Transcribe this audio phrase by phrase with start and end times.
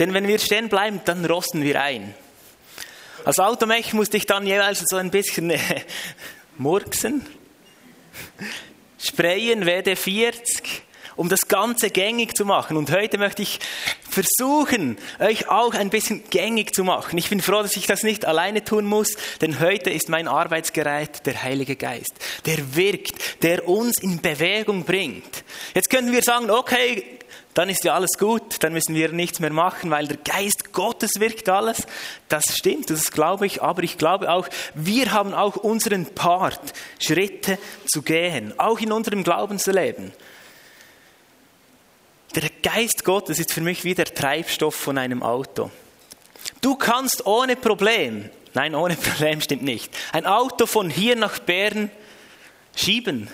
[0.00, 2.14] Denn wenn wir stehen bleiben, dann rosten wir ein.
[3.24, 5.58] Als Automech musste ich dann jeweils so ein bisschen äh,
[6.56, 7.26] murksen,
[8.98, 10.42] sprayen, WD40,
[11.16, 12.78] um das Ganze gängig zu machen.
[12.78, 13.60] Und heute möchte ich
[14.08, 17.18] versuchen, euch auch ein bisschen gängig zu machen.
[17.18, 21.26] Ich bin froh, dass ich das nicht alleine tun muss, denn heute ist mein Arbeitsgerät
[21.26, 22.14] der Heilige Geist,
[22.46, 25.44] der wirkt, der uns in Bewegung bringt.
[25.74, 27.04] Jetzt könnten wir sagen, okay,
[27.54, 31.18] dann ist ja alles gut, dann müssen wir nichts mehr machen, weil der Geist Gottes
[31.18, 31.86] wirkt alles.
[32.28, 36.60] Das stimmt, das glaube ich, aber ich glaube auch, wir haben auch unseren Part,
[37.00, 40.12] Schritte zu gehen, auch in unserem Glaubensleben.
[42.36, 45.72] Der Geist Gottes ist für mich wie der Treibstoff von einem Auto.
[46.60, 51.90] Du kannst ohne Problem, nein, ohne Problem stimmt nicht, ein Auto von hier nach Bern
[52.76, 53.28] schieben.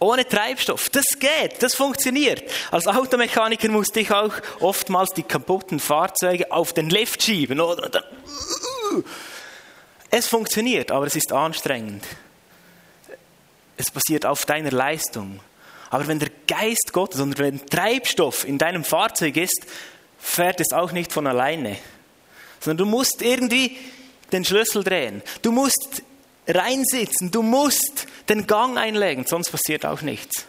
[0.00, 0.90] Ohne Treibstoff.
[0.90, 2.42] Das geht, das funktioniert.
[2.70, 7.60] Als Automechaniker musste ich auch oftmals die kaputten Fahrzeuge auf den Lift schieben.
[10.10, 12.04] Es funktioniert, aber es ist anstrengend.
[13.76, 15.40] Es basiert auf deiner Leistung.
[15.90, 19.66] Aber wenn der Geist Gottes und wenn Treibstoff in deinem Fahrzeug ist,
[20.18, 21.76] fährt es auch nicht von alleine.
[22.60, 23.78] Sondern du musst irgendwie
[24.32, 25.22] den Schlüssel drehen.
[25.42, 26.02] Du musst
[26.48, 27.30] reinsitzen.
[27.30, 30.46] Du musst den Gang einlegen, sonst passiert auch nichts.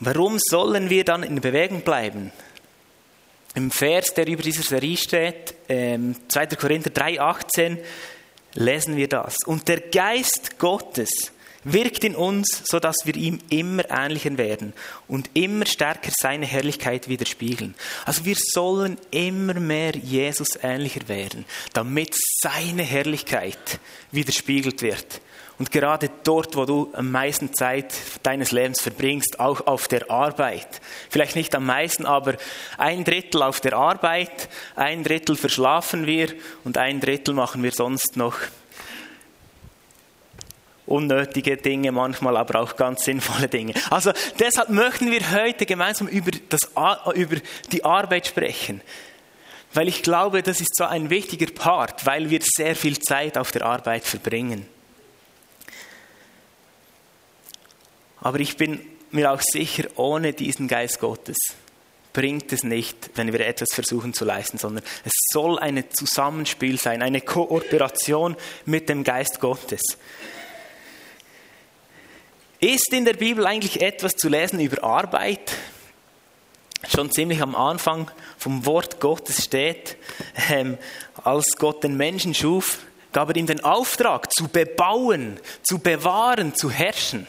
[0.00, 2.32] Warum sollen wir dann in Bewegung bleiben?
[3.54, 5.68] Im Vers, der über dieser Serie steht, 2.
[5.68, 6.16] Ähm,
[6.58, 7.78] Korinther 3,18,
[8.54, 9.36] lesen wir das.
[9.46, 11.32] Und der Geist Gottes
[11.64, 14.72] wirkt in uns, sodass wir ihm immer ähnlicher werden
[15.06, 17.74] und immer stärker seine Herrlichkeit widerspiegeln.
[18.04, 23.80] Also wir sollen immer mehr Jesus ähnlicher werden, damit seine Herrlichkeit
[24.12, 25.20] widerspiegelt wird.
[25.58, 27.92] Und gerade dort, wo du am meisten Zeit
[28.22, 30.80] deines Lebens verbringst, auch auf der Arbeit.
[31.10, 32.36] Vielleicht nicht am meisten, aber
[32.76, 38.16] ein Drittel auf der Arbeit, ein Drittel verschlafen wir und ein Drittel machen wir sonst
[38.16, 38.36] noch
[40.88, 43.74] unnötige Dinge, manchmal aber auch ganz sinnvolle Dinge.
[43.90, 46.60] Also deshalb möchten wir heute gemeinsam über, das,
[47.14, 47.36] über
[47.72, 48.80] die Arbeit sprechen.
[49.74, 53.52] Weil ich glaube, das ist so ein wichtiger Part, weil wir sehr viel Zeit auf
[53.52, 54.66] der Arbeit verbringen.
[58.20, 61.36] Aber ich bin mir auch sicher, ohne diesen Geist Gottes
[62.18, 67.00] bringt es nicht, wenn wir etwas versuchen zu leisten, sondern es soll ein Zusammenspiel sein,
[67.00, 69.82] eine Kooperation mit dem Geist Gottes.
[72.60, 75.52] Ist in der Bibel eigentlich etwas zu lesen über Arbeit?
[76.92, 79.96] Schon ziemlich am Anfang vom Wort Gottes steht,
[80.50, 80.76] ähm,
[81.22, 82.78] als Gott den Menschen schuf,
[83.12, 87.28] gab er ihm den Auftrag zu bebauen, zu bewahren, zu herrschen.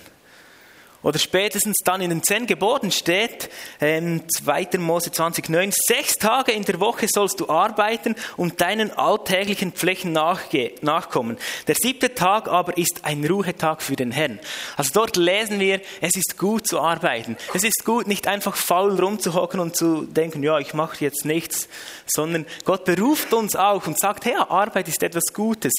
[1.02, 3.50] Oder spätestens dann in den zehn Geboten steht,
[3.80, 4.80] ähm, 2.
[4.80, 11.38] Mose 20,9, sechs Tage in der Woche sollst du arbeiten und deinen alltäglichen Pflichten nachkommen.
[11.68, 14.40] Der siebte Tag aber ist ein Ruhetag für den Herrn.
[14.76, 17.38] Also dort lesen wir, es ist gut zu arbeiten.
[17.54, 21.70] Es ist gut, nicht einfach faul rumzuhocken und zu denken, ja, ich mache jetzt nichts,
[22.08, 25.74] sondern Gott beruft uns auch und sagt, hey, Arbeit ist etwas Gutes.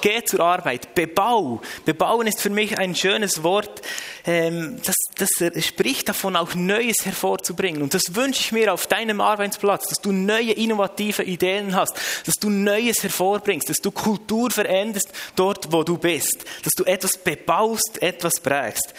[0.00, 1.60] Geh zur Arbeit, bebau.
[1.84, 3.82] Bebauen ist für mich ein schönes Wort.
[4.28, 7.82] Äh, ähm, das, das spricht davon, auch Neues hervorzubringen.
[7.82, 11.94] Und das wünsche ich mir auf deinem Arbeitsplatz, dass du neue, innovative Ideen hast,
[12.24, 17.16] dass du Neues hervorbringst, dass du Kultur veränderst dort, wo du bist, dass du etwas
[17.18, 18.94] bebaust, etwas prägst.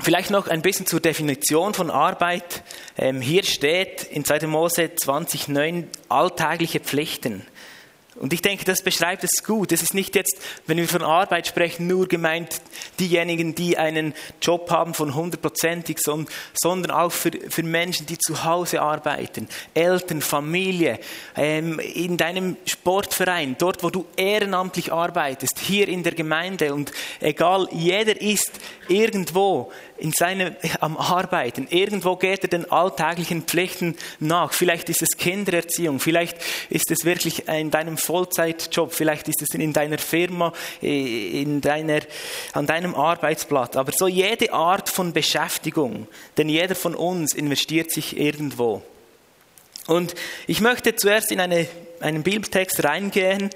[0.00, 2.64] Vielleicht noch ein bisschen zur Definition von Arbeit.
[2.98, 4.46] Ähm, hier steht in 2.
[4.46, 7.46] Mose 20,9 alltägliche Pflichten.
[8.16, 9.72] Und ich denke, das beschreibt es gut.
[9.72, 12.60] Es ist nicht jetzt, wenn wir von Arbeit sprechen, nur gemeint
[13.00, 18.82] diejenigen, die einen Job haben von hundertprozentig, sondern auch für, für Menschen, die zu Hause
[18.82, 21.00] arbeiten, Eltern, Familie,
[21.36, 27.66] ähm, in deinem Sportverein, dort, wo du ehrenamtlich arbeitest, hier in der Gemeinde und egal,
[27.72, 28.52] jeder ist
[28.88, 31.68] irgendwo in seinem, am Arbeiten.
[31.70, 34.52] Irgendwo geht er den alltäglichen Pflichten nach.
[34.52, 36.38] Vielleicht ist es Kindererziehung, vielleicht
[36.70, 42.00] ist es wirklich in deinem Vollzeitjob, vielleicht ist es in deiner Firma, in deiner,
[42.52, 43.76] an deinem Arbeitsplatz.
[43.76, 48.82] Aber so jede Art von Beschäftigung, denn jeder von uns investiert sich irgendwo.
[49.86, 50.16] Und
[50.48, 51.68] ich möchte zuerst in eine,
[52.00, 53.50] einen Bibeltext reingehen,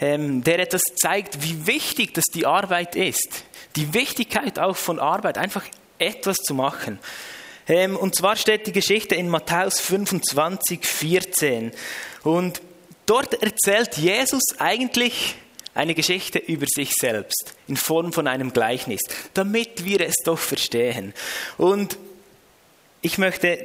[0.00, 3.44] ähm, der etwas zeigt, wie wichtig das die Arbeit ist.
[3.76, 5.64] Die Wichtigkeit auch von Arbeit, einfach
[6.00, 6.98] etwas zu machen.
[7.68, 11.72] Ähm, und zwar steht die Geschichte in Matthäus 25, 14.
[12.22, 12.60] Und
[13.06, 15.36] dort erzählt Jesus eigentlich
[15.72, 19.00] Eine Geschichte über sich selbst in Form von einem Gleichnis,
[19.34, 21.14] damit wir es doch verstehen.
[21.58, 21.96] Und
[23.02, 23.64] ich möchte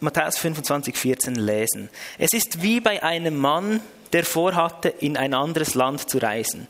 [0.00, 1.88] Matthäus 25, 14 lesen.
[2.18, 3.80] Es ist wie bei einem Mann,
[4.12, 6.68] der vorhatte, in ein anderes Land zu reisen.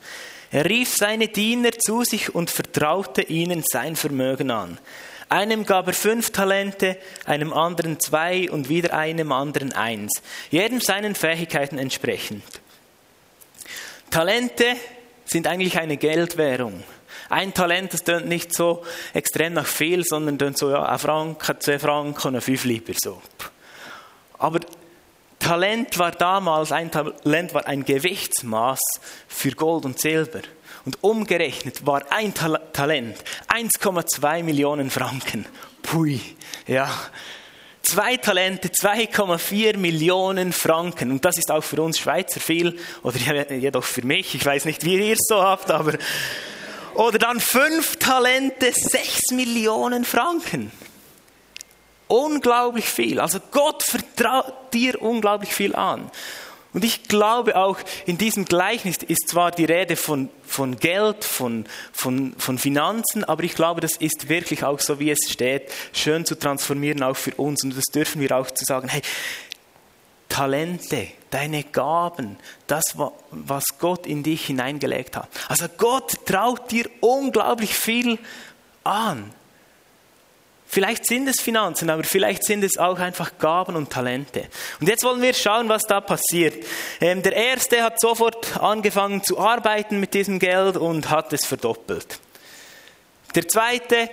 [0.51, 4.79] Er rief seine Diener zu sich und vertraute ihnen sein Vermögen an.
[5.29, 10.13] Einem gab er fünf Talente, einem anderen zwei und wieder einem anderen eins,
[10.51, 12.45] jedem seinen Fähigkeiten entsprechend.
[14.11, 14.77] Talente
[15.25, 16.85] sind eigentlich eine Geldwährung.
[17.29, 18.85] Ein Talent, das tönt nicht so
[19.15, 23.21] extrem nach viel, sondern tönt so, ja, ein Franken, zwei Franken, fünf lieber so.
[24.39, 24.61] Aber
[25.47, 28.81] Talent war damals, ein Talent war ein Gewichtsmaß
[29.29, 30.41] für Gold und Silber.
[30.85, 33.17] Und umgerechnet war ein Tal Talent
[33.47, 35.47] 1,2 Millionen Franken.
[35.83, 36.21] Pui,
[36.67, 36.91] ja.
[37.81, 41.13] Zwei Talente, 2,4 Millionen Franken.
[41.13, 43.17] Und das ist auch für uns Schweizer viel, oder
[43.55, 44.35] jedoch für mich.
[44.35, 45.93] Ich weiß nicht, wie ihr es so habt, aber.
[46.95, 50.73] Oder dann fünf Talente, 6 Millionen Franken.
[52.09, 53.21] Unglaublich viel.
[53.21, 56.11] Also Gott vertraut dir unglaublich viel an.
[56.73, 61.65] Und ich glaube auch, in diesem Gleichnis ist zwar die Rede von, von Geld, von,
[61.91, 66.27] von, von Finanzen, aber ich glaube, das ist wirklich auch so, wie es steht, schön
[66.27, 67.65] zu transformieren, auch für uns.
[67.65, 69.01] Und das dürfen wir auch zu sagen, hey,
[70.29, 72.37] Talente, deine Gaben,
[72.67, 72.95] das,
[73.31, 75.31] was Gott in dich hineingelegt hat.
[75.49, 78.19] Also Gott traut dir unglaublich viel
[78.85, 79.33] an.
[80.77, 84.45] Vielleicht sind es Finanzen, aber vielleicht sind es auch einfach Gaben und Talente.
[84.79, 86.67] Und jetzt wollen wir schauen, was da passiert.
[87.01, 92.19] Ähm, der erste hat sofort angefangen zu arbeiten mit diesem Geld und hat es verdoppelt.
[93.35, 94.11] Der zweite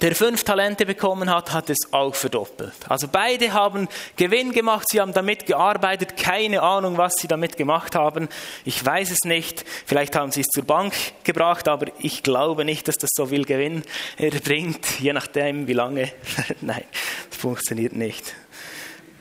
[0.00, 2.74] der fünf Talente bekommen hat, hat es auch verdoppelt.
[2.88, 7.96] Also beide haben Gewinn gemacht, sie haben damit gearbeitet, keine Ahnung, was sie damit gemacht
[7.96, 8.28] haben.
[8.64, 9.64] Ich weiß es nicht.
[9.86, 10.94] Vielleicht haben sie es zur Bank
[11.24, 13.82] gebracht, aber ich glaube nicht, dass das so viel Gewinn
[14.44, 16.12] bringt, je nachdem, wie lange.
[16.60, 16.84] Nein,
[17.28, 18.32] das funktioniert nicht.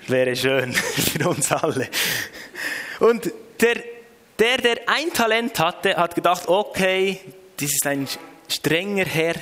[0.08, 1.90] Wäre schön für uns alle.
[3.00, 3.76] Und der,
[4.38, 7.20] der, der ein Talent hatte, hat gedacht, okay,
[7.58, 8.08] das ist ein
[8.48, 9.36] strenger Herr,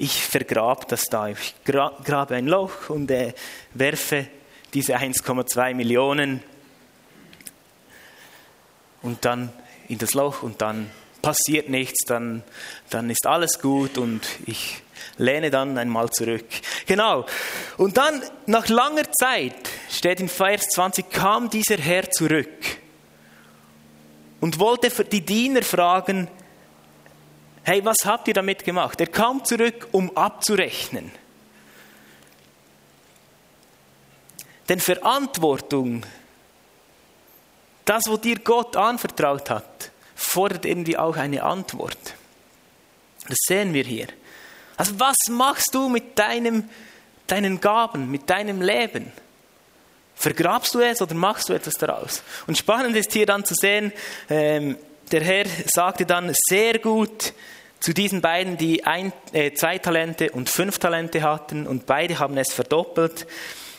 [0.00, 1.28] ich vergrabe das da.
[1.28, 3.34] Ich grabe ein Loch und äh,
[3.74, 4.26] werfe
[4.72, 6.42] diese 1,2 Millionen
[9.02, 9.52] und dann
[9.88, 12.42] in das Loch und dann passiert nichts, dann,
[12.88, 14.82] dann ist alles gut und ich
[15.18, 16.46] lehne dann einmal zurück.
[16.86, 17.26] Genau.
[17.76, 22.48] Und dann, nach langer Zeit, steht in Vers 20, kam dieser Herr zurück
[24.40, 26.28] und wollte die Diener fragen,
[27.64, 29.00] hey, was habt ihr damit gemacht?
[29.00, 31.10] Er kam zurück, um abzurechnen.
[34.68, 36.04] Denn Verantwortung,
[37.84, 42.14] das, was dir Gott anvertraut hat, fordert irgendwie auch eine Antwort.
[43.28, 44.06] Das sehen wir hier.
[44.76, 46.68] Also was machst du mit deinem,
[47.26, 49.10] deinen Gaben, mit deinem Leben?
[50.14, 52.22] Vergrabst du es oder machst du etwas daraus?
[52.46, 53.92] Und spannend ist hier dann zu sehen,
[54.28, 54.76] ähm,
[55.12, 57.32] der Herr sagte dann sehr gut
[57.80, 62.36] zu diesen beiden, die ein, äh, zwei Talente und fünf Talente hatten und beide haben
[62.36, 63.26] es verdoppelt.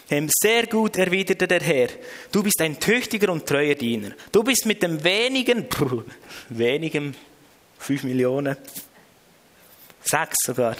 [0.10, 1.88] Ähm, sehr gut erwiderte der Herr,
[2.31, 4.12] du bist ein tüchtiger und treuer Diener.
[4.31, 6.04] Du bist mit dem wenigen, pff,
[6.50, 7.13] wenigem,
[7.80, 8.57] fünf Millionen,
[10.04, 10.75] sechs sogar,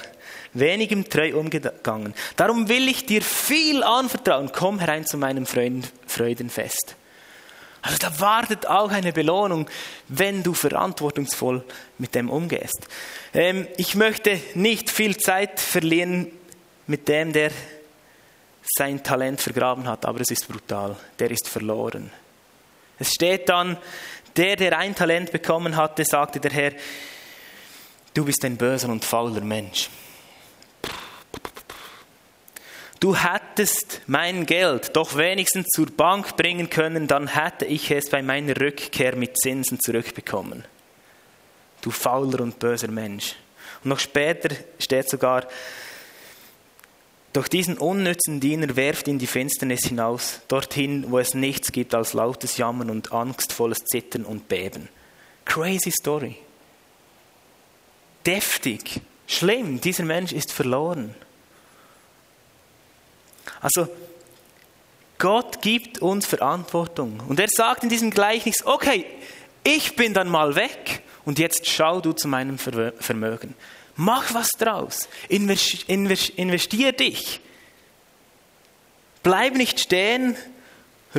[0.54, 2.13] wenigem treu umgegangen.
[2.36, 4.52] Darum will ich dir viel anvertrauen.
[4.52, 6.95] Komm herein zu meinem Freudenfest.
[7.81, 9.68] Also da wartet auch eine Belohnung,
[10.07, 11.64] wenn du verantwortungsvoll
[11.97, 12.88] mit dem umgehst.
[13.33, 16.28] Ähm, ich möchte nicht viel Zeit verlieren
[16.85, 17.52] mit dem, der
[18.78, 20.95] sein Talent vergraben hat, aber es ist brutal.
[21.18, 22.11] Der ist verloren.
[23.00, 23.78] Es steht dann,
[24.35, 26.71] der, der ein Talent bekommen hatte, sagte der Herr,
[28.14, 29.90] du bist ein böser und fauler Mensch.
[33.01, 38.21] Du hättest mein Geld doch wenigstens zur Bank bringen können, dann hätte ich es bei
[38.21, 40.65] meiner Rückkehr mit Zinsen zurückbekommen.
[41.81, 43.35] Du fauler und böser Mensch.
[43.83, 45.47] Und noch später steht sogar,
[47.33, 52.13] doch diesen unnützen Diener werft in die Finsternis hinaus, dorthin, wo es nichts gibt als
[52.13, 54.89] lautes Jammern und angstvolles Zittern und Beben.
[55.45, 56.37] Crazy Story.
[58.27, 61.15] Deftig, schlimm, dieser Mensch ist verloren.
[63.60, 63.88] Also
[65.18, 67.21] Gott gibt uns Verantwortung.
[67.28, 69.06] Und er sagt in diesem Gleichnis, okay,
[69.64, 73.54] ich bin dann mal weg und jetzt schau du zu meinem Vermögen.
[73.95, 75.07] Mach was draus.
[75.30, 77.40] Investier dich.
[79.21, 80.36] Bleib nicht stehen,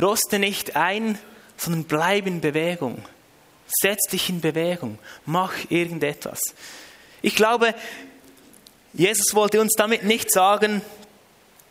[0.01, 1.17] roste nicht ein,
[1.55, 3.05] sondern bleib in Bewegung.
[3.67, 4.99] Setz dich in Bewegung.
[5.25, 6.41] Mach irgendetwas.
[7.21, 7.73] Ich glaube,
[8.91, 10.81] Jesus wollte uns damit nicht sagen,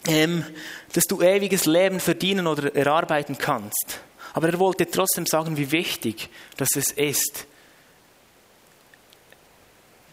[0.06, 0.44] ähm,
[0.92, 4.00] dass du ewiges Leben verdienen oder erarbeiten kannst.
[4.34, 7.46] Aber er wollte trotzdem sagen, wie wichtig dass es ist,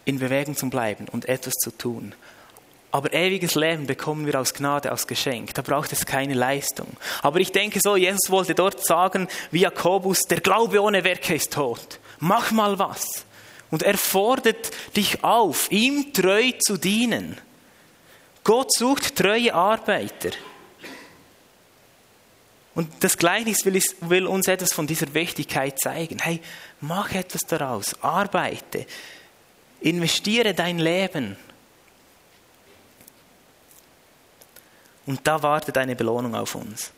[0.04, 2.14] in Bewegung zu bleiben und etwas zu tun.
[2.92, 5.54] Aber ewiges Leben bekommen wir aus Gnade, aus Geschenk.
[5.54, 6.88] Da braucht es keine Leistung.
[7.22, 11.52] Aber ich denke so, Jesus wollte dort sagen, wie Jakobus, der Glaube ohne Werke ist
[11.52, 12.00] tot.
[12.18, 13.24] Mach mal was.
[13.70, 17.38] Und er fordert dich auf, ihm treu zu dienen.
[18.50, 20.30] Gott sucht treue Arbeiter.
[22.74, 26.18] Und das Gleichnis will, will, uns etwas von dieser Wichtigkeit zeigen.
[26.18, 26.42] Hey,
[26.80, 28.86] mach etwas daraus, arbeite,
[29.80, 31.36] investiere dein Leben.
[35.06, 36.90] Und da wartet eine Belohnung auf uns.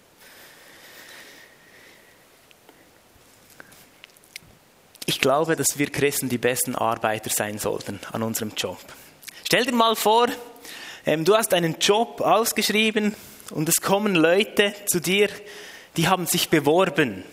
[5.05, 8.81] Ich glaube, dass wir Christen die besten Arbeiter sein sollten an unserem Job.
[9.45, 10.29] Stell dir mal vor,
[11.05, 13.15] du hast einen Job ausgeschrieben
[13.51, 15.29] und es kommen Leute zu dir,
[15.97, 17.25] die haben sich beworben.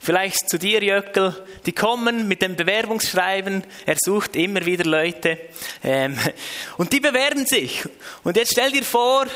[0.00, 1.34] Vielleicht zu dir, Jöckel,
[1.66, 5.38] die kommen mit dem Bewerbungsschreiben, er sucht immer wieder Leute
[5.82, 6.16] ähm,
[6.78, 7.84] und die bewerben sich.
[8.22, 9.26] Und jetzt stell dir vor,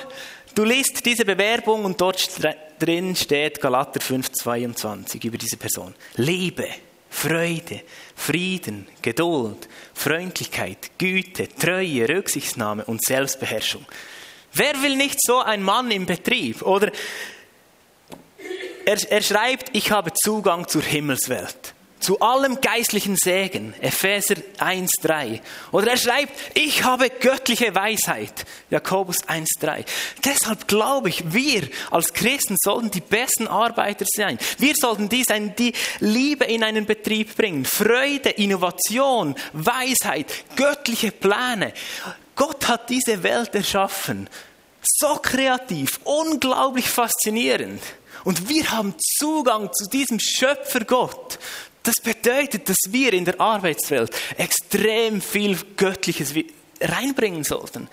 [0.54, 2.30] du liest diese Bewerbung und dort
[2.78, 5.94] drin steht Galater 5,22 über diese Person.
[6.16, 6.68] Liebe,
[7.12, 7.83] Freude,
[8.16, 13.85] Frieden, Geduld, Freundlichkeit, Güte, Treue, Rücksichtnahme und Selbstbeherrschung.
[14.54, 16.62] Wer will nicht so ein Mann im Betrieb?
[16.62, 16.90] Oder
[18.87, 25.40] er, er schreibt, ich habe Zugang zur Himmelswelt zu allem geistlichen Segen, Epheser 1,3.
[25.71, 29.85] Oder er schreibt, ich habe göttliche Weisheit, Jakobus 1,3.
[30.25, 34.38] Deshalb glaube ich, wir als Christen sollten die besten Arbeiter sein.
[34.59, 41.73] Wir sollten die sein, die Liebe in einen Betrieb bringen, Freude, Innovation, Weisheit, göttliche Pläne.
[42.35, 44.28] Gott hat diese Welt erschaffen.
[44.82, 47.80] So kreativ, unglaublich faszinierend.
[48.25, 51.38] Und wir haben Zugang zu diesem Schöpfer Gott.
[51.83, 56.35] Das bedeutet, dass wir in der Arbeitswelt extrem viel Göttliches
[56.81, 57.89] reinbringen sollten,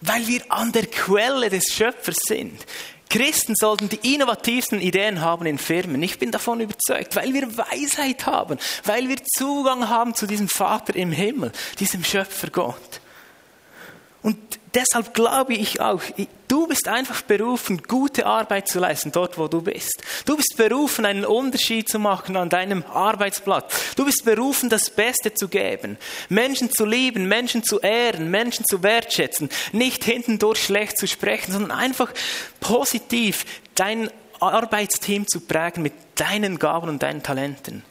[0.00, 2.64] weil wir an der Quelle des Schöpfers sind.
[3.10, 6.02] Christen sollten die innovativsten Ideen haben in Firmen.
[6.02, 10.96] Ich bin davon überzeugt, weil wir Weisheit haben, weil wir Zugang haben zu diesem Vater
[10.96, 13.00] im Himmel, diesem Schöpfer Gott.
[14.22, 16.02] Und deshalb glaube ich auch,
[16.48, 20.02] du bist einfach berufen, gute Arbeit zu leisten, dort wo du bist.
[20.24, 23.94] Du bist berufen, einen Unterschied zu machen an deinem Arbeitsplatz.
[23.96, 25.96] Du bist berufen, das Beste zu geben,
[26.28, 31.70] Menschen zu lieben, Menschen zu ehren, Menschen zu wertschätzen, nicht hintendurch schlecht zu sprechen, sondern
[31.70, 32.12] einfach
[32.60, 37.84] positiv dein Arbeitsteam zu prägen mit deinen Gaben und deinen Talenten.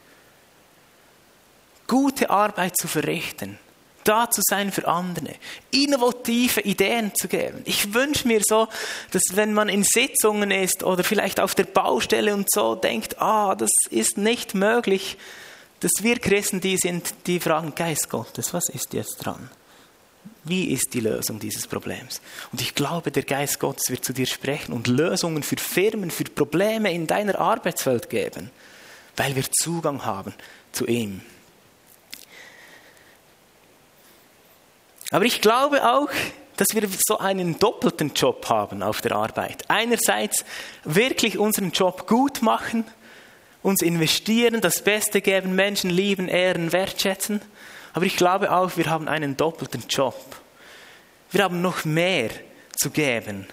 [1.86, 3.58] Gute Arbeit zu verrichten
[4.04, 5.34] da zu sein für andere,
[5.70, 7.62] innovative Ideen zu geben.
[7.64, 8.68] Ich wünsche mir so,
[9.10, 13.54] dass wenn man in Sitzungen ist oder vielleicht auf der Baustelle und so denkt, ah,
[13.54, 15.16] das ist nicht möglich,
[15.80, 19.50] dass wir Christen die sind, die fragen, Geist Gottes, was ist jetzt dran?
[20.44, 22.20] Wie ist die Lösung dieses Problems?
[22.52, 26.24] Und ich glaube, der Geist Gottes wird zu dir sprechen und Lösungen für Firmen, für
[26.24, 28.50] Probleme in deiner Arbeitswelt geben,
[29.16, 30.34] weil wir Zugang haben
[30.72, 31.22] zu ihm.
[35.14, 36.08] Aber ich glaube auch,
[36.56, 39.62] dass wir so einen doppelten Job haben auf der Arbeit.
[39.68, 40.44] Einerseits
[40.82, 42.84] wirklich unseren Job gut machen,
[43.62, 47.40] uns investieren, das Beste geben, Menschen lieben, ehren, wertschätzen.
[47.92, 50.16] Aber ich glaube auch, wir haben einen doppelten Job.
[51.30, 52.30] Wir haben noch mehr
[52.76, 53.46] zu geben.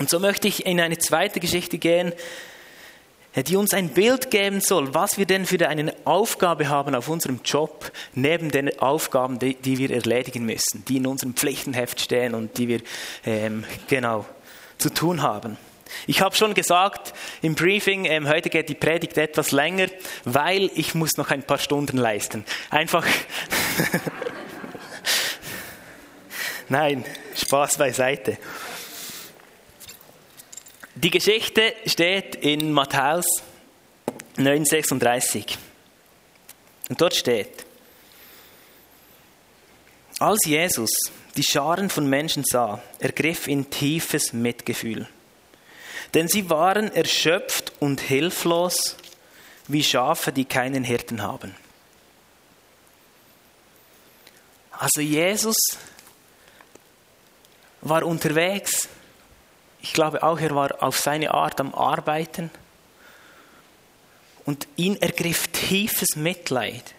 [0.00, 2.12] Und so möchte ich in eine zweite Geschichte gehen,
[3.36, 7.40] die uns ein Bild geben soll, was wir denn für eine Aufgabe haben auf unserem
[7.44, 12.58] Job, neben den Aufgaben, die, die wir erledigen müssen, die in unserem Pflichtenheft stehen und
[12.58, 12.80] die wir
[13.24, 14.26] ähm, genau
[14.76, 15.56] zu tun haben.
[16.06, 19.86] Ich habe schon gesagt im Briefing, ähm, heute geht die Predigt etwas länger,
[20.24, 22.44] weil ich muss noch ein paar Stunden leisten.
[22.70, 23.06] Einfach.
[26.68, 28.38] Nein, Spaß beiseite.
[30.94, 33.24] Die Geschichte steht in Matthäus
[34.36, 35.56] 9,36.
[36.90, 37.64] Und dort steht,
[40.18, 40.90] als Jesus
[41.34, 45.08] die Scharen von Menschen sah, ergriff ihn tiefes Mitgefühl.
[46.12, 48.96] Denn sie waren erschöpft und hilflos
[49.68, 51.56] wie Schafe, die keinen Hirten haben.
[54.72, 55.56] Also Jesus
[57.80, 58.88] war unterwegs
[59.82, 62.50] ich glaube auch, er war auf seine Art am Arbeiten.
[64.44, 66.94] Und ihn ergriff tiefes Mitleid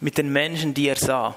[0.00, 1.36] mit den Menschen, die er sah.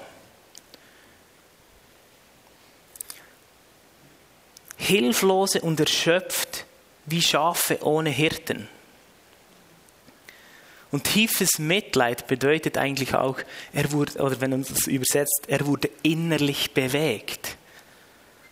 [4.76, 6.64] Hilflose und erschöpft
[7.06, 8.68] wie Schafe ohne Hirten.
[10.90, 13.38] Und tiefes Mitleid bedeutet eigentlich auch,
[13.72, 17.56] er wurde, oder wenn man das übersetzt, er wurde innerlich bewegt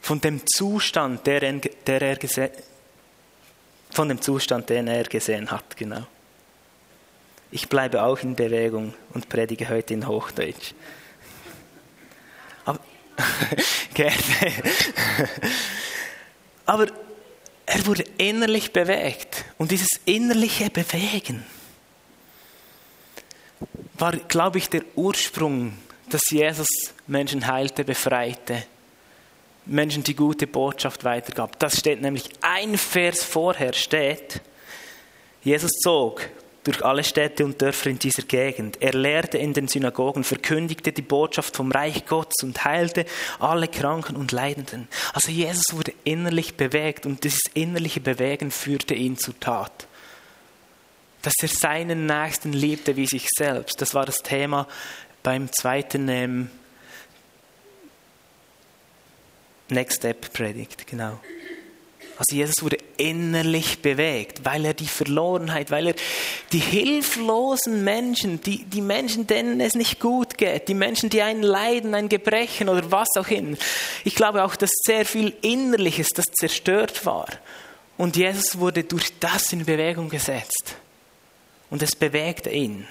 [0.01, 2.51] von dem Zustand, der er, der er
[3.91, 6.07] von dem Zustand, den er gesehen hat, genau.
[7.51, 10.73] Ich bleibe auch in Bewegung und predige heute in Hochdeutsch.
[12.65, 12.79] Aber,
[13.95, 14.15] gerne.
[16.65, 16.87] Aber
[17.67, 19.45] er wurde innerlich bewegt.
[19.59, 21.45] Und dieses innerliche Bewegen
[23.95, 25.77] war, glaube ich, der Ursprung,
[26.09, 26.69] dass Jesus
[27.09, 28.65] Menschen heilte, befreite,
[29.67, 31.59] Menschen die gute Botschaft weitergab.
[31.59, 34.41] Das steht nämlich ein Vers vorher steht,
[35.43, 36.29] Jesus zog
[36.65, 38.83] durch alle Städte und Dörfer in dieser Gegend.
[38.83, 43.07] Er lehrte in den Synagogen, verkündigte die Botschaft vom Reich Gottes und heilte
[43.39, 44.89] alle Kranken und Leidenden.
[45.15, 49.87] Also Jesus wurde innerlich bewegt und dieses innerliche Bewegen führte ihn zur Tat.
[51.23, 53.81] Dass er seinen Nächsten liebte wie sich selbst.
[53.81, 54.67] Das war das Thema
[55.23, 56.51] beim zweiten ähm,
[59.71, 61.19] Next Step Predigt, genau.
[62.21, 65.95] Also Jesus wurde innerlich bewegt, weil er die Verlorenheit, weil er
[66.53, 71.43] die hilflosen Menschen, die, die Menschen, denen es nicht gut geht, die Menschen, die einen
[71.43, 73.57] leiden, ein Gebrechen oder was auch immer.
[74.05, 77.27] Ich glaube auch, dass sehr viel Innerliches, das zerstört war.
[77.97, 80.77] Und Jesus wurde durch das in Bewegung gesetzt.
[81.71, 82.87] Und es bewegte ihn.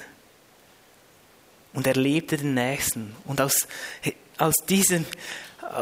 [1.73, 3.15] Und er liebte den Nächsten.
[3.25, 3.67] Und aus,
[4.39, 5.05] aus diesem,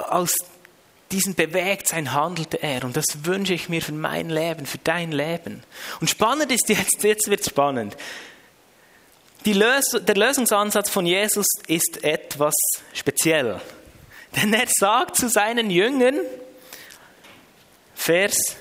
[0.09, 0.35] aus
[1.11, 2.83] diesen Bewegtsein handelte er.
[2.83, 5.63] Und das wünsche ich mir für mein Leben, für dein Leben.
[6.01, 7.95] Und spannend ist jetzt, jetzt wird es spannend.
[9.45, 12.53] Lös der Lösungsansatz von Jesus ist etwas
[12.93, 13.61] speziell.
[14.35, 16.19] Denn er sagt zu seinen Jüngern,
[17.95, 18.57] Vers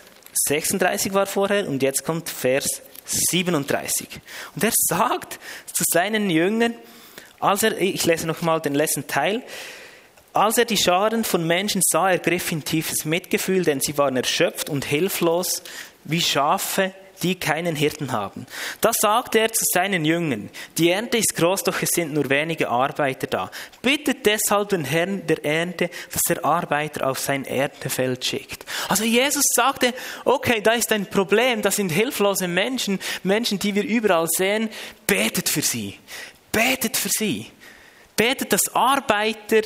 [0.46, 4.08] 36 war vorher und jetzt kommt Vers 37.
[4.54, 5.38] Und er sagt
[5.72, 6.74] zu seinen Jüngern,
[7.40, 9.42] als er, ich lese nochmal den letzten Teil,
[10.36, 14.68] als er die Scharen von Menschen sah, ergriff ihn tiefes Mitgefühl, denn sie waren erschöpft
[14.68, 15.62] und hilflos
[16.04, 18.46] wie Schafe, die keinen Hirten haben.
[18.82, 22.68] Da sagte er zu seinen Jüngern, die Ernte ist groß, doch es sind nur wenige
[22.68, 23.50] Arbeiter da.
[23.80, 28.66] Bittet deshalb den Herrn der Ernte, dass er Arbeiter auf sein Erntefeld schickt.
[28.88, 29.94] Also Jesus sagte,
[30.26, 34.68] okay, da ist ein Problem, das sind hilflose Menschen, Menschen, die wir überall sehen,
[35.06, 35.98] betet für sie.
[36.52, 37.50] Betet für sie.
[38.16, 39.62] Betet, dass Arbeiter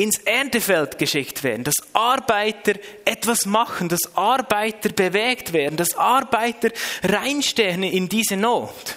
[0.00, 6.70] ins Erntefeld geschickt werden, dass Arbeiter etwas machen, dass Arbeiter bewegt werden, dass Arbeiter
[7.02, 8.96] reinstehen in diese Not.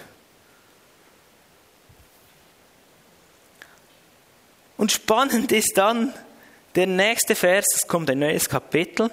[4.77, 6.13] Und spannend ist dann
[6.75, 9.11] der nächste Vers, es kommt ein neues Kapitel.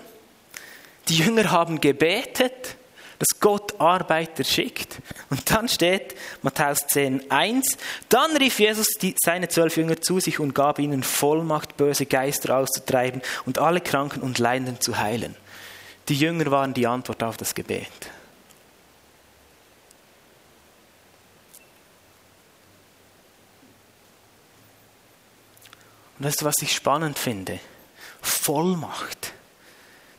[1.09, 2.77] Die Jünger haben gebetet
[3.21, 4.97] dass Gott Arbeiter schickt.
[5.29, 7.77] Und dann steht Matthäus 10, 1,
[8.09, 12.57] dann rief Jesus die, seine zwölf Jünger zu sich und gab ihnen Vollmacht, böse Geister
[12.57, 15.37] auszutreiben und alle Kranken und Leidenden zu heilen.
[16.09, 17.87] Die Jünger waren die Antwort auf das Gebet.
[26.19, 27.61] Und das ist, was ich spannend finde.
[28.23, 29.35] Vollmacht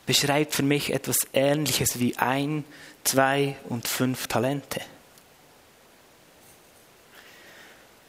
[0.06, 2.64] beschreibt für mich etwas Ähnliches wie ein
[3.04, 4.80] zwei und fünf Talente.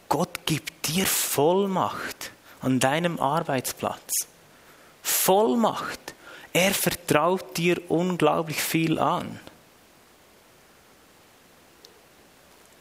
[0.10, 4.12] Gott gibt dir Vollmacht an deinem Arbeitsplatz.
[5.02, 6.14] Vollmacht.
[6.54, 9.40] Er vertraut dir unglaublich viel an.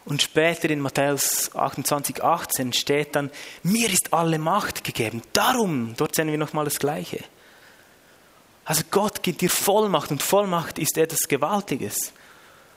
[0.05, 3.31] Und später in Matthäus 28, 18 steht dann,
[3.63, 5.23] mir ist alle Macht gegeben.
[5.33, 7.25] Darum, dort sehen wir nochmal das Gleiche.
[8.65, 12.13] Also Gott gibt dir Vollmacht und Vollmacht ist etwas Gewaltiges.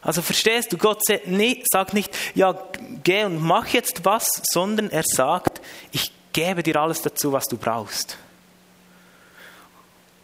[0.01, 2.57] Also verstehst du, Gott sagt nicht, ja,
[3.03, 7.57] geh und mach jetzt was, sondern er sagt, ich gebe dir alles dazu, was du
[7.57, 8.17] brauchst.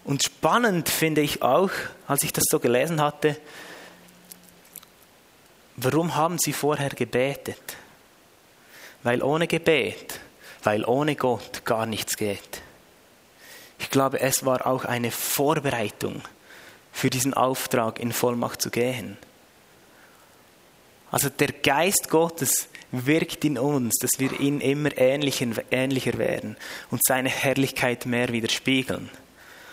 [0.03, 1.71] Und spannend finde ich auch,
[2.07, 3.37] als ich das so gelesen hatte,
[5.77, 7.77] warum haben sie vorher gebetet?
[9.03, 10.19] Weil ohne Gebet,
[10.63, 12.61] weil ohne Gott gar nichts geht.
[13.81, 16.21] Ich glaube, es war auch eine Vorbereitung
[16.93, 19.17] für diesen Auftrag in Vollmacht zu gehen.
[21.09, 25.47] Also der Geist Gottes wirkt in uns, dass wir ihn immer ähnlicher,
[26.17, 26.57] werden
[26.91, 29.09] und seine Herrlichkeit mehr widerspiegeln.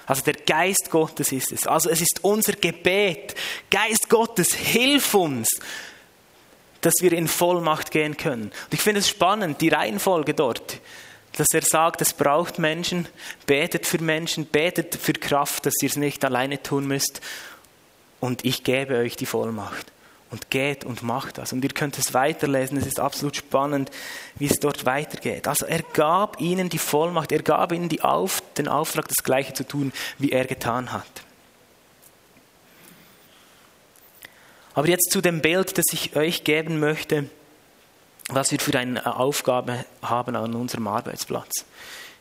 [0.06, 1.66] Also der Geist Gottes ist es.
[1.66, 3.34] Also es ist unser Gebet.
[3.70, 5.50] Geist Gottes, hilf uns,
[6.80, 8.44] dass wir in Vollmacht gehen können.
[8.44, 10.80] Und ich finde es spannend, die Reihenfolge dort,
[11.38, 13.06] dass er sagt, es braucht Menschen,
[13.46, 17.20] betet für Menschen, betet für Kraft, dass ihr es nicht alleine tun müsst.
[18.18, 19.92] Und ich gebe euch die Vollmacht.
[20.30, 21.54] Und geht und macht das.
[21.54, 22.76] Und ihr könnt es weiterlesen.
[22.76, 23.90] Es ist absolut spannend,
[24.34, 25.48] wie es dort weitergeht.
[25.48, 29.66] Also er gab ihnen die Vollmacht, er gab ihnen Auf, den Auftrag, das Gleiche zu
[29.66, 31.06] tun, wie er getan hat.
[34.74, 37.30] Aber jetzt zu dem Bild, das ich euch geben möchte,
[38.28, 41.64] was wir für eine Aufgabe haben an unserem Arbeitsplatz.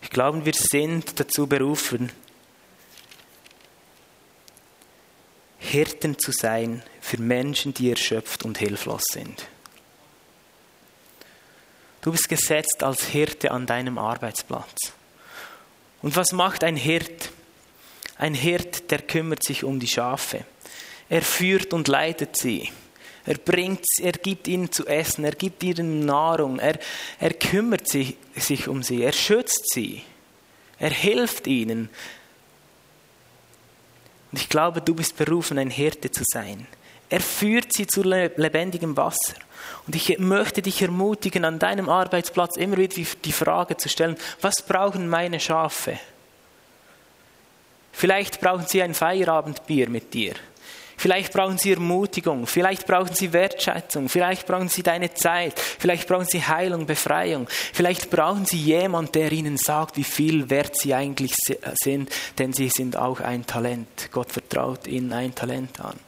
[0.02, 2.12] Ich glaube, wir sind dazu berufen,
[5.60, 9.48] Hirten zu sein für Menschen, die erschöpft und hilflos sind.
[12.02, 14.94] Du bist gesetzt als Hirte an deinem Arbeitsplatz.
[16.02, 17.32] Und was macht ein Hirt?
[18.18, 20.46] Ein Hirt, der kümmert sich um die Schafe.
[21.10, 22.72] Er führt und leitet sie.
[23.28, 26.80] Er bringt, er gibt ihnen zu essen, er gibt ihnen Nahrung, er,
[27.20, 30.02] er kümmert sich, sich um sie, er schützt sie,
[30.80, 31.90] er hilft ihnen.
[34.32, 36.68] Und ich glaube, du bist berufen, ein Hirte zu sein.
[37.10, 39.36] Er führt sie zu lebendigem Wasser.
[39.86, 44.62] Und ich möchte dich ermutigen, an deinem Arbeitsplatz immer wieder die Frage zu stellen, was
[44.62, 46.00] brauchen meine Schafe?
[47.92, 50.36] Vielleicht brauchen sie ein Feierabendbier mit dir.
[50.98, 56.26] Vielleicht brauchen sie Ermutigung, vielleicht brauchen sie Wertschätzung, vielleicht brauchen sie deine Zeit, vielleicht brauchen
[56.26, 61.36] sie Heilung, Befreiung, vielleicht brauchen sie jemand, der ihnen sagt, wie viel wert sie eigentlich
[61.84, 64.10] sind, denn sie sind auch ein Talent.
[64.12, 66.07] Gott vertraut ihnen ein Talent an.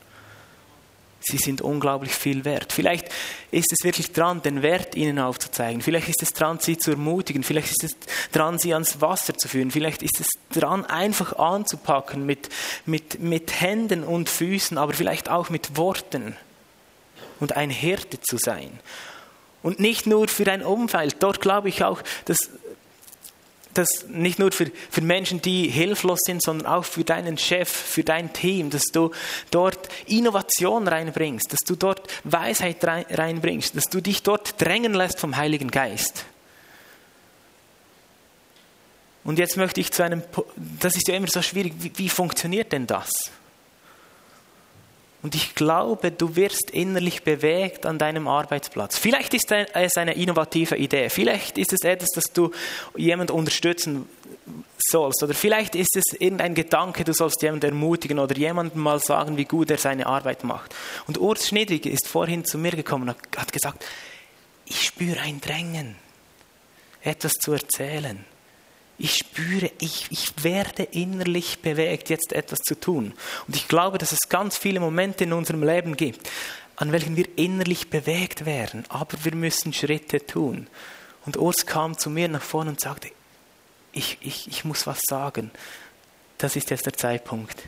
[1.21, 2.71] Sie sind unglaublich viel wert.
[2.71, 3.07] Vielleicht
[3.51, 5.81] ist es wirklich dran, den Wert ihnen aufzuzeigen.
[5.81, 7.43] Vielleicht ist es dran, sie zu ermutigen.
[7.43, 7.91] Vielleicht ist es
[8.31, 9.71] dran, sie ans Wasser zu führen.
[9.71, 12.49] Vielleicht ist es dran, einfach anzupacken mit,
[12.85, 16.35] mit, mit Händen und Füßen, aber vielleicht auch mit Worten
[17.39, 18.79] und ein Hirte zu sein.
[19.61, 21.17] Und nicht nur für ein Umfeld.
[21.19, 22.49] Dort glaube ich auch, dass
[23.73, 28.03] das nicht nur für, für Menschen, die hilflos sind, sondern auch für deinen Chef, für
[28.03, 29.11] dein Team, dass du
[29.51, 35.37] dort Innovation reinbringst, dass du dort Weisheit reinbringst, dass du dich dort drängen lässt vom
[35.37, 36.25] Heiligen Geist.
[39.23, 40.23] Und jetzt möchte ich zu einem,
[40.57, 43.09] das ist ja immer so schwierig, wie, wie funktioniert denn das?
[45.21, 48.97] Und ich glaube, du wirst innerlich bewegt an deinem Arbeitsplatz.
[48.97, 51.09] Vielleicht ist es eine innovative Idee.
[51.09, 52.51] Vielleicht ist es etwas, dass du
[52.95, 54.07] jemand unterstützen
[54.77, 55.21] sollst.
[55.21, 59.45] Oder vielleicht ist es irgendein Gedanke, du sollst jemanden ermutigen oder jemandem mal sagen, wie
[59.45, 60.73] gut er seine Arbeit macht.
[61.05, 63.85] Und Urs Schnidrig ist vorhin zu mir gekommen und hat gesagt,
[64.65, 65.95] ich spüre ein Drängen,
[67.01, 68.23] etwas zu erzählen
[68.99, 73.13] ich spüre, ich, ich werde innerlich bewegt, jetzt etwas zu tun.
[73.47, 76.29] Und ich glaube, dass es ganz viele Momente in unserem Leben gibt,
[76.75, 80.67] an welchen wir innerlich bewegt werden, aber wir müssen Schritte tun.
[81.25, 83.09] Und Urs kam zu mir nach vorne und sagte,
[83.93, 85.51] ich, ich, ich muss was sagen.
[86.37, 87.63] Das ist jetzt der Zeitpunkt.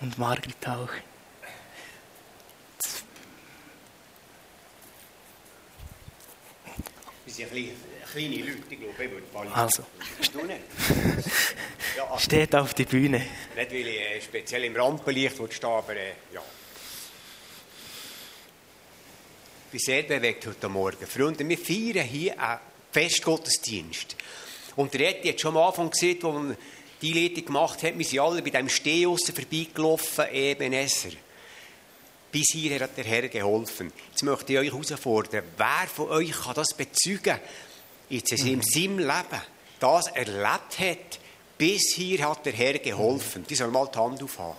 [0.00, 0.90] Und Margrit auch.
[7.32, 9.48] Sind kleine Leute, ich glaube, ich würde mal...
[9.48, 9.84] Also.
[11.96, 13.18] Ja, also, Steht auf die Bühne.
[13.18, 16.42] Nicht, weil ich äh, speziell im Rampenlicht stehen aber äh, ja.
[19.66, 21.06] Ich bin sehr bewegt heute Morgen.
[21.06, 22.58] Freunde, wir feiern hier einen
[22.90, 24.16] Festgottesdienst.
[24.74, 26.56] Und der Etti hat schon am Anfang gesehen, als wir
[27.00, 31.10] die Einleitung gemacht haben, wir sind alle bei diesem Steh vorbeigelaufen, Ebenezer.
[32.34, 33.92] Bis hier hat der Herr geholfen.
[34.10, 37.38] Jetzt möchte ich euch herausfordern, wer von euch kann das bezeugen,
[38.08, 38.62] jetzt in mhm.
[38.62, 39.40] seinem Leben
[39.78, 41.20] das erlebt hat,
[41.56, 43.46] bis hier hat der Herr geholfen.
[43.48, 44.56] Die soll mal die Hand aufhaben.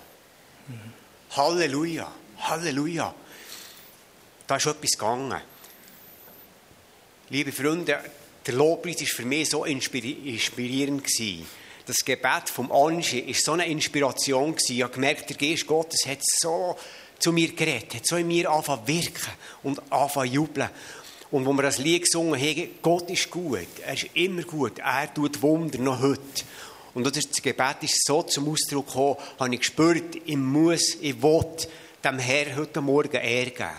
[0.69, 0.93] Mhm.
[1.35, 3.13] Halleluja, Halleluja.
[4.47, 5.41] Da ist etwas gegangen.
[7.29, 7.99] Liebe Freunde,
[8.45, 11.05] der Lobpreis war für mich so inspirierend.
[11.85, 14.55] Das Gebet vom Angie war so eine Inspiration.
[14.65, 16.77] Ich habe gemerkt, der Geist Gottes hat so
[17.19, 19.31] zu mir geredet, hat so in mir angefangen wirken
[19.63, 20.69] und anfangen jubeln.
[21.31, 25.13] Und wo wir das Lied gesungen haben, Gott ist gut, er ist immer gut, er
[25.13, 26.21] tut Wunder, noch heute.
[26.93, 31.45] Und das Gebet ist so zum Ausdruck gekommen, habe ich gespürt, ich muss, ich will
[32.03, 33.71] dem Herrn heute Morgen Ehre.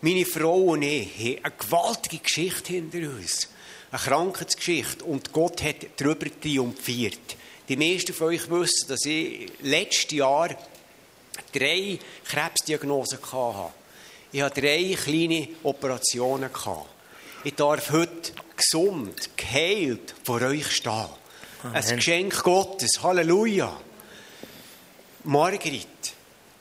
[0.00, 3.48] Meine Frau und ich haben eine gewaltige Geschichte hinter uns.
[3.90, 5.04] Eine Krankheitsgeschichte.
[5.04, 7.36] Und Gott hat darüber triumphiert.
[7.68, 10.50] Die meisten von euch wissen, dass ich letztes Jahr
[11.52, 13.72] drei Krebsdiagnosen hatte.
[14.32, 16.50] Ich hatte drei kleine Operationen.
[17.44, 21.06] Ich darf heute gesund, geheilt vor euch stehen.
[21.62, 21.74] Amen.
[21.74, 23.02] Ein Geschenk Gottes.
[23.02, 23.80] Halleluja.
[25.24, 26.14] Margrit,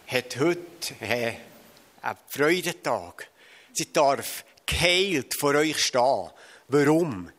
[0.08, 1.34] hat heute äh,
[2.02, 3.30] einen Freudentag.
[3.74, 6.30] Sie darf geheilt vor euch stehen.
[6.70, 7.32] Warum?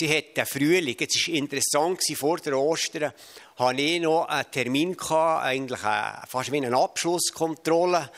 [0.00, 3.12] Sie hat den Frühling, es war interessant, vor der Ostern
[3.56, 8.08] hatte ich noch einen Termin, eigentlich fast wie eine Abschlusskontrolle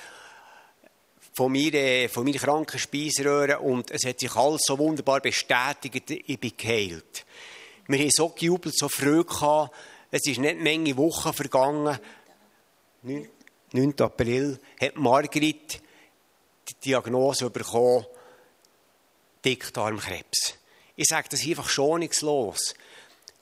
[1.33, 6.39] von meiner, von meiner kranken Speiseröhre und es hat sich alles so wunderbar bestätigt, ich
[6.39, 7.25] bin geheilt.
[7.89, 9.25] Wir haben so gejubelt, so früh
[10.11, 11.99] es ist nicht Menge Wochen vergangen.
[13.73, 14.01] 9.
[14.01, 15.81] April hat Margrit
[16.69, 18.05] die Diagnose bekommen,
[19.43, 20.60] Dickdarmkrebs.
[21.01, 22.75] Ich sage das einfach schonungslos.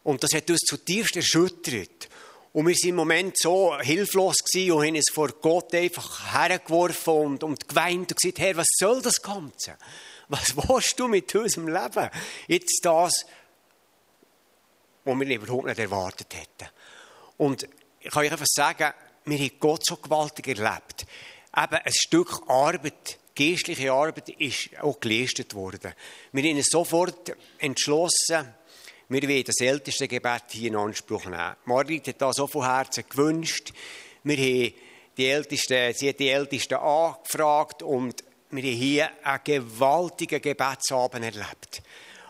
[0.05, 2.09] Und das hat uns zutiefst erschüttert.
[2.53, 7.15] Und wir waren im Moment so hilflos gewesen und haben es vor Gott einfach hergeworfen
[7.15, 9.77] und, und geweint und gesagt, Herr, was soll das Ganze?
[10.29, 12.09] Was willst du mit unserem Leben?
[12.47, 13.27] Jetzt das,
[15.05, 16.71] was wir überhaupt nicht erwartet hätten.
[17.39, 17.67] Und
[17.99, 18.95] ich kann euch einfach sagen,
[19.25, 21.07] wir haben Gott so gewaltig erlebt.
[21.57, 25.93] Eben ein Stück Arbeit, geistliche Arbeit, ist auch geleistet worden.
[26.33, 28.55] Wir haben uns sofort entschlossen,
[29.11, 31.57] wir wollen das älteste Gebet hier in Anspruch nehmen.
[31.65, 33.73] Margrit hat das so von Herzen gewünscht.
[34.25, 34.75] Wir haben
[35.17, 41.83] die Ältesten, sie hat die Ältesten angefragt und wir haben hier einen gewaltigen Gebetsabend erlebt,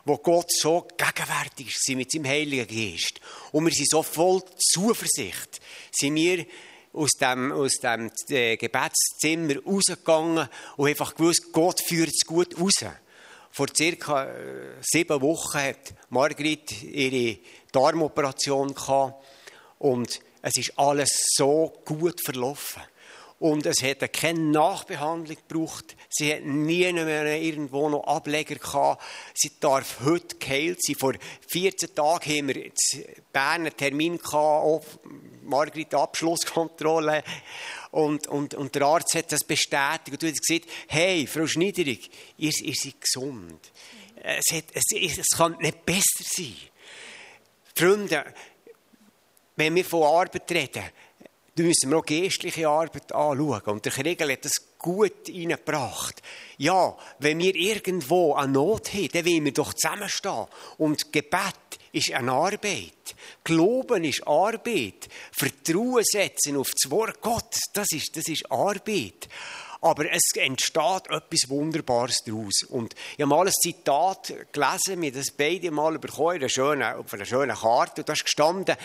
[0.04, 3.20] wo Gott so gegenwärtig ist mit seinem Heiligen Geist.
[3.50, 6.44] Und wir sind so voll Zuversicht, sind wir
[6.92, 12.84] aus dem, aus dem äh, Gebetszimmer rausgegangen und einfach gewusst, Gott führt es gut raus.
[13.50, 17.38] Vor circa äh, sieben Wochen hat Margrit ihre
[17.72, 19.24] Darmoperation gehabt
[19.78, 22.82] und es ist alles so gut verlaufen.
[23.40, 25.96] Und es hat keine Nachbehandlung gebraucht.
[26.08, 29.02] Sie hat nie mehr irgendwo noch Ableger gehabt.
[29.32, 30.96] Sie darf heute geheilt sein.
[30.96, 31.14] Vor
[31.46, 32.72] 14 Tagen haben wir in
[33.32, 34.98] Bern einen Termin gehabt,
[35.44, 37.22] Margrit Abschlusskontrolle.
[37.92, 40.10] Und, und, und der Arzt hat das bestätigt.
[40.10, 43.70] Und du hast gesagt, hey, Frau Schneiderig, ihr, ihr seid gesund.
[44.20, 46.56] Es, hat, es, es kann nicht besser sein.
[47.72, 48.34] Freunde,
[49.54, 50.82] wenn wir von Arbeit reden,
[51.58, 53.62] dann müssen wir auch geistliche Arbeit anschauen.
[53.64, 56.22] Und der Kriegel hat das gut reingebracht.
[56.56, 60.46] Ja, wenn wir irgendwo eine Not haben, dann wollen wir doch zusammenstehen.
[60.76, 63.16] Und Gebet ist eine Arbeit.
[63.42, 65.08] Glauben ist Arbeit.
[65.32, 69.28] Vertrauen setzen auf das Wort Gott, das ist, das ist Arbeit.
[69.80, 72.62] Aber es entsteht etwas Wunderbares daraus.
[72.68, 76.82] Und ich habe mal ein Zitat gelesen, wir das beide mal bekommen, auf einer schönen,
[76.94, 78.02] auf einer schönen Karte.
[78.02, 78.76] Und da ist gestanden,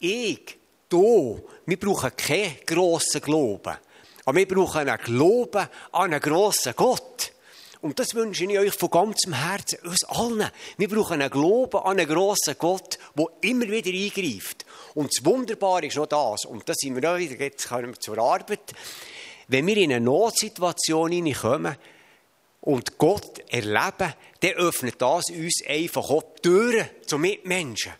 [0.00, 0.59] ich,
[0.90, 3.76] du, wir brauchen keinen grossen Glauben.
[4.24, 7.32] Aber wir brauchen einen Glauben an einen grossen Gott.
[7.80, 10.50] Und das wünsche ich euch von ganzem Herzen, uns allen.
[10.76, 14.66] Wir brauchen einen Glauben an einen grossen Gott, der immer wieder eingreift.
[14.94, 18.00] Und das Wunderbare ist noch das, und da sind wir auch wieder, jetzt kommen wir
[18.00, 18.74] zur Arbeit,
[19.48, 21.76] wenn wir in eine Notsituation hineinkommen
[22.60, 27.92] und Gott erleben, dann öffnet das uns einfach auch die Türen zum Mitmenschen.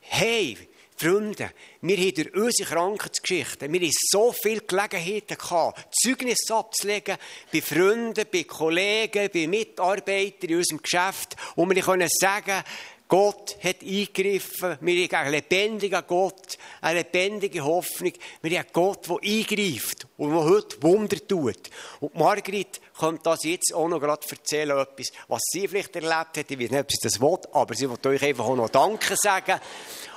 [0.00, 0.56] Hey,
[1.00, 7.16] Freunde, wir haben durch unsere Krankheitsgeschichte, wir haben so viele Gelegenheiten gehabt, Zeugnisse abzulegen,
[7.52, 12.64] bei Freunden, bei Kollegen, bei Mitarbeitern in unserem Geschäft, wo wir können sagen,
[13.08, 14.76] Gott hat eingegriffen.
[14.80, 18.12] Wir haben einen lebendigen Gott, eine lebendige Hoffnung.
[18.42, 21.70] Wir haben einen Gott, der eingreift und der heute Wunder tut.
[22.00, 26.50] Und Margrit kommt das jetzt auch noch gerade erzählen, etwas, was sie vielleicht erlebt hat.
[26.50, 29.16] Ich weiß nicht, ob sie das will, aber sie will euch einfach auch noch Danke
[29.16, 29.60] sagen.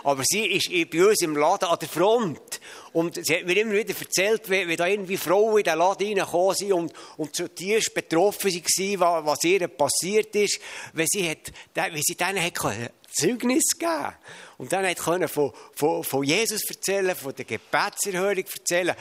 [0.04, 2.60] Aber sie ist bei uns im Laden an der Front.
[2.92, 6.08] Und sie hat mir immer wieder erzählt, wie, wie da irgendwie Frauen in den Laden
[6.08, 10.60] reingekommen sind und, und zutiefst betroffen waren, was ihr passiert ist,
[10.94, 14.16] wie sie, hat, wie sie denen hat Zeugnis geben
[14.58, 18.96] Und dann hat von, von, von Jesus erzählen, von der Gebetserhörung erzählen.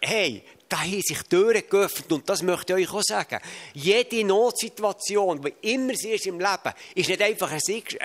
[0.00, 3.40] Hey, da haben sich Türen geöffnet und das möchte ich euch auch sagen.
[3.74, 7.60] Jede Notsituation, wie immer sie ist im Leben, ist nicht einfach ein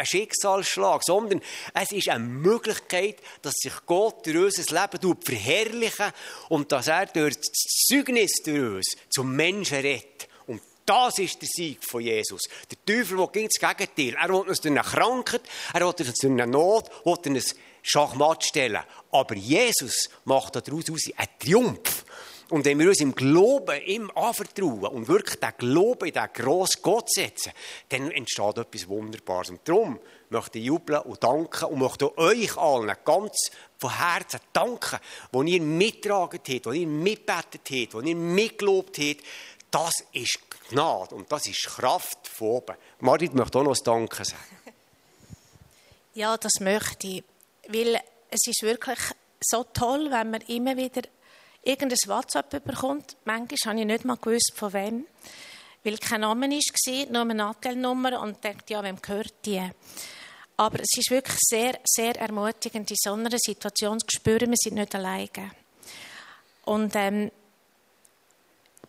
[0.06, 1.42] Schicksalsschlag, sondern
[1.74, 6.12] es ist eine Möglichkeit, dass sich Gott durch unser Leben verherrlichen
[6.50, 10.28] und dass er durch das Zeugnis durch uns zum Menschen rettet.
[10.46, 12.42] Und das ist der Sieg von Jesus.
[12.70, 14.16] Der Teufel will gegen das Gegenteil.
[14.22, 15.42] Er will uns durch eine Krankheit,
[15.74, 18.82] er will uns durch eine Not, will uns Schachmatt stellen.
[19.12, 22.06] Aber Jesus macht daraus einen Triumph.
[22.52, 26.82] Und wenn wir uns im Glauben ihm anvertrauen und wirklich den Glauben in diesen grossen
[26.82, 27.54] Gott setzen,
[27.88, 29.52] dann entsteht etwas Wunderbares.
[29.52, 35.00] Und darum möchte ich jubeln und danken und möchte euch allen ganz von Herzen danken,
[35.32, 39.24] wo ihr mittragen habt, wo ihr mitbetet habt, wo ihr mitgelobt habt.
[39.72, 40.38] Das ist
[40.70, 42.76] Gnade und das ist Kraft von oben.
[43.00, 44.44] Marit möchte auch noch ein Danke sagen.
[46.16, 47.24] Ja, das möchte ich.
[47.70, 47.96] Weil
[48.30, 49.00] es ist wirklich
[49.40, 51.04] so toll, wenn man immer wieder
[51.64, 53.18] irgendein WhatsApp bekommt.
[53.26, 55.08] Manchmal habe ich nicht mal gewusst, von wem.
[55.84, 59.62] Weil kein Name war, nur eine Nadelnummer und dachte, ja, wem gehört die?
[60.58, 64.76] Aber es ist wirklich sehr, sehr ermutigend, in so einer Situation zu spüren, wir sind
[64.76, 65.52] nicht alleine.
[66.66, 67.32] Und ähm,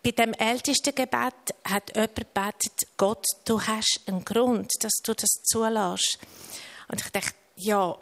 [0.03, 5.31] bei dem ältesten Gebet hat jemand gebetet, Gott, du hast einen Grund, dass du das
[5.45, 6.19] zulässt.
[6.89, 7.97] Und ich dachte, ja,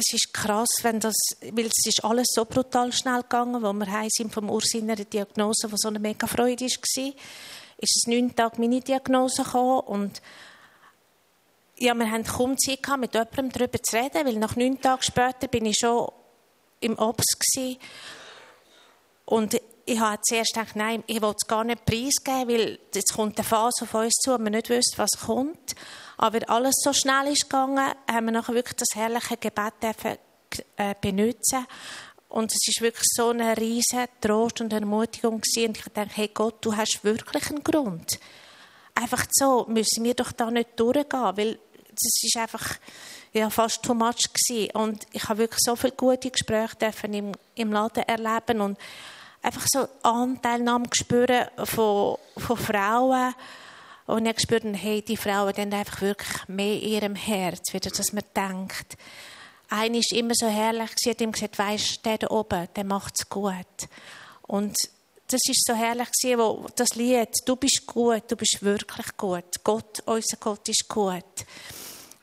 [0.00, 3.90] es ist krass, wenn das, weil es ist alles so brutal schnell gegangen, wo wir
[3.90, 7.12] heim sind vom Urs in einer Diagnose, die so eine mega Freude war,
[7.82, 10.22] ist es neun Tage meine Diagnose gekommen und
[11.78, 15.02] ja, wir haben kaum Zeit gehabt, mit jemandem darüber zu reden, weil nach neun Tagen
[15.02, 16.10] später bin ich schon
[16.80, 17.78] im Obs gewesen.
[19.24, 23.38] Und ich habe zuerst gedacht, nein, ich will es gar nicht preisgeben, weil jetzt kommt
[23.38, 25.74] eine Phase auf uns zu, und wir nicht wissen, was kommt.
[26.22, 30.18] Aber weil alles so schnell ist gegangen, haben wir nachher wirklich das herrliche Gebet dürfen,
[30.76, 31.66] äh, benutzen.
[32.28, 35.68] Und es ist wirklich so eine riesige Trost und Ermutigung gewesen.
[35.68, 38.20] Und ich denke, hey Gott, du hast wirklich einen Grund.
[38.94, 42.76] Einfach so müssen wir doch da nicht durchgehen, weil das ist einfach
[43.32, 44.72] ja, fast too much gewesen.
[44.72, 48.78] Und ich habe wirklich so viele gute Gespräche dürfen im, im Laden erleben und
[49.40, 53.34] einfach so Anteilnahme spüren von, von Frauen.
[54.06, 58.12] Und ich gespürt, hey, die Frauen haben einfach wirklich mehr in ihrem Herz, wieder, dass
[58.12, 58.96] man denkt.
[59.68, 63.28] Eine ist immer so herrlich, sie hat ihm gesagt, weisst, der da oben, der macht's
[63.28, 63.88] gut.
[64.42, 64.76] Und
[65.28, 69.62] das ist so herrlich wo das Lied, du bist gut, du bist wirklich gut.
[69.62, 71.24] Gott, unser Gott ist gut.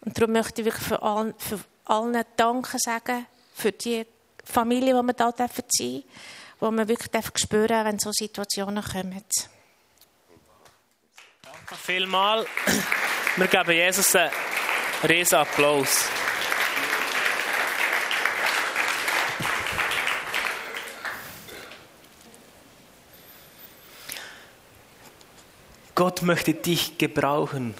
[0.02, 4.06] Und darum möchte ich wirklich für, allen, für allen Danke sagen, für die
[4.44, 6.04] Familie, die wir da sein dürfen
[6.60, 9.24] wo man wirklich spüren darf, wenn so Situationen kommen.
[11.70, 12.48] Danke vielmals.
[13.36, 14.32] Wir geben Jesus einen
[15.04, 16.06] riesen Applaus.
[25.94, 27.74] Gott möchte dich gebrauchen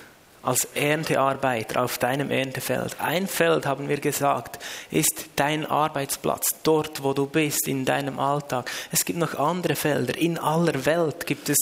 [0.44, 2.98] als Erntearbeiter auf deinem Erntefeld.
[3.00, 8.70] Ein Feld, haben wir gesagt, ist dein Arbeitsplatz, dort, wo du bist, in deinem Alltag.
[8.92, 10.18] Es gibt noch andere Felder.
[10.18, 11.60] In aller Welt gibt es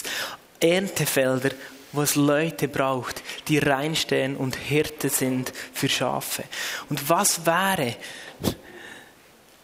[0.60, 1.52] Erntefelder,
[1.96, 6.44] wo es Leute braucht, die reinstehen und Hirte sind für Schafe.
[6.90, 7.96] Und was wäre,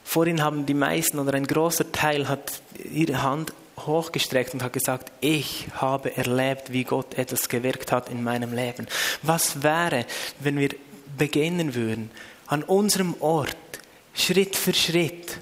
[0.04, 3.54] vorhin haben die meisten oder ein großer Teil hat ihre Hand
[3.86, 8.88] hochgestreckt und hat gesagt, ich habe erlebt, wie Gott etwas gewirkt hat in meinem Leben.
[9.24, 10.06] Was wäre,
[10.40, 10.70] wenn wir
[11.18, 12.12] beginnen würden,
[12.48, 13.56] an unserem Ort,
[14.14, 15.40] Schritt für Schritt,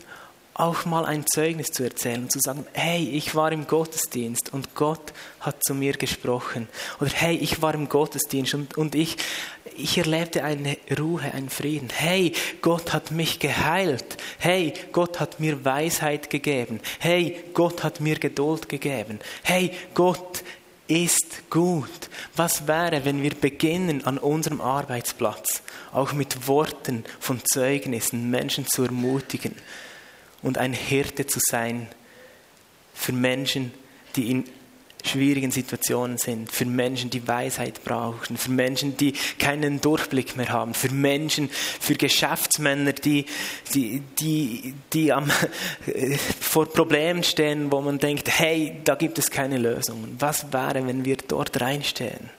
[0.59, 4.75] auch mal ein Zeugnis zu erzählen und zu sagen, hey, ich war im Gottesdienst und
[4.75, 6.67] Gott hat zu mir gesprochen.
[6.99, 9.15] Oder hey, ich war im Gottesdienst und, und ich,
[9.77, 11.89] ich erlebte eine Ruhe, einen Frieden.
[11.89, 14.17] Hey, Gott hat mich geheilt.
[14.37, 16.81] Hey, Gott hat mir Weisheit gegeben.
[16.99, 19.19] Hey, Gott hat mir Geduld gegeben.
[19.43, 20.43] Hey, Gott
[20.89, 22.09] ist gut.
[22.35, 25.61] Was wäre, wenn wir beginnen an unserem Arbeitsplatz,
[25.93, 29.55] auch mit Worten von Zeugnissen Menschen zu ermutigen?
[30.41, 31.87] Und ein Hirte zu sein
[32.93, 33.71] für Menschen,
[34.15, 34.45] die in
[35.03, 40.73] schwierigen Situationen sind, für Menschen, die Weisheit brauchen, für Menschen, die keinen Durchblick mehr haben,
[40.73, 43.25] für Menschen, für Geschäftsmänner, die,
[43.73, 45.31] die, die, die am,
[46.41, 50.15] vor Problemen stehen, wo man denkt, hey, da gibt es keine Lösungen.
[50.19, 52.29] Was wäre, wenn wir dort reinstehen?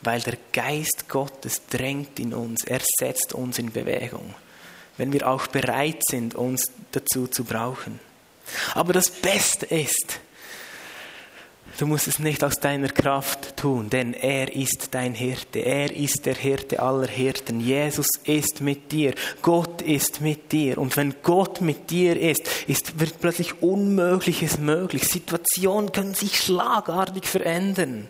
[0.00, 4.34] Weil der Geist Gottes drängt in uns, er setzt uns in Bewegung
[4.96, 7.98] wenn wir auch bereit sind, uns dazu zu brauchen.
[8.74, 10.20] Aber das Beste ist,
[11.78, 15.60] du musst es nicht aus deiner Kraft tun, denn er ist dein Hirte.
[15.60, 17.60] Er ist der Hirte aller Hirten.
[17.60, 19.14] Jesus ist mit dir.
[19.42, 20.78] Gott ist mit dir.
[20.78, 25.04] Und wenn Gott mit dir ist, ist wird plötzlich Unmögliches möglich.
[25.04, 28.08] Situationen können sich schlagartig verändern.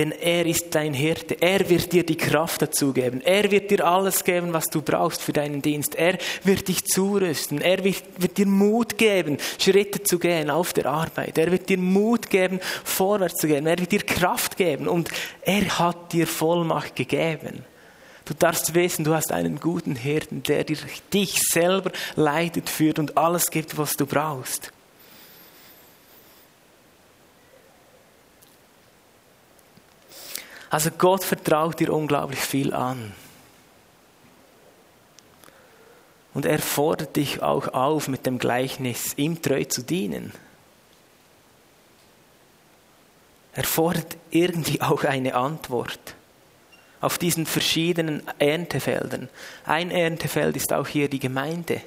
[0.00, 1.42] Denn er ist dein Hirte.
[1.42, 3.20] Er wird dir die Kraft dazu geben.
[3.20, 5.94] Er wird dir alles geben, was du brauchst für deinen Dienst.
[5.94, 7.60] Er wird dich zurüsten.
[7.60, 11.36] Er wird, wird, dir Mut geben, Schritte zu gehen auf der Arbeit.
[11.36, 13.66] Er wird dir Mut geben, vorwärts zu gehen.
[13.66, 14.88] Er wird dir Kraft geben.
[14.88, 15.10] Und
[15.42, 17.66] er hat dir Vollmacht gegeben.
[18.24, 23.50] Du darfst wissen, du hast einen guten Hirten, der dich selber leitet, führt und alles
[23.50, 24.72] gibt, was du brauchst.
[30.70, 33.12] Also Gott vertraut dir unglaublich viel an.
[36.32, 40.32] Und er fordert dich auch auf, mit dem Gleichnis ihm treu zu dienen.
[43.52, 46.14] Er fordert irgendwie auch eine Antwort
[47.00, 49.28] auf diesen verschiedenen Erntefeldern.
[49.64, 51.80] Ein Erntefeld ist auch hier die Gemeinde.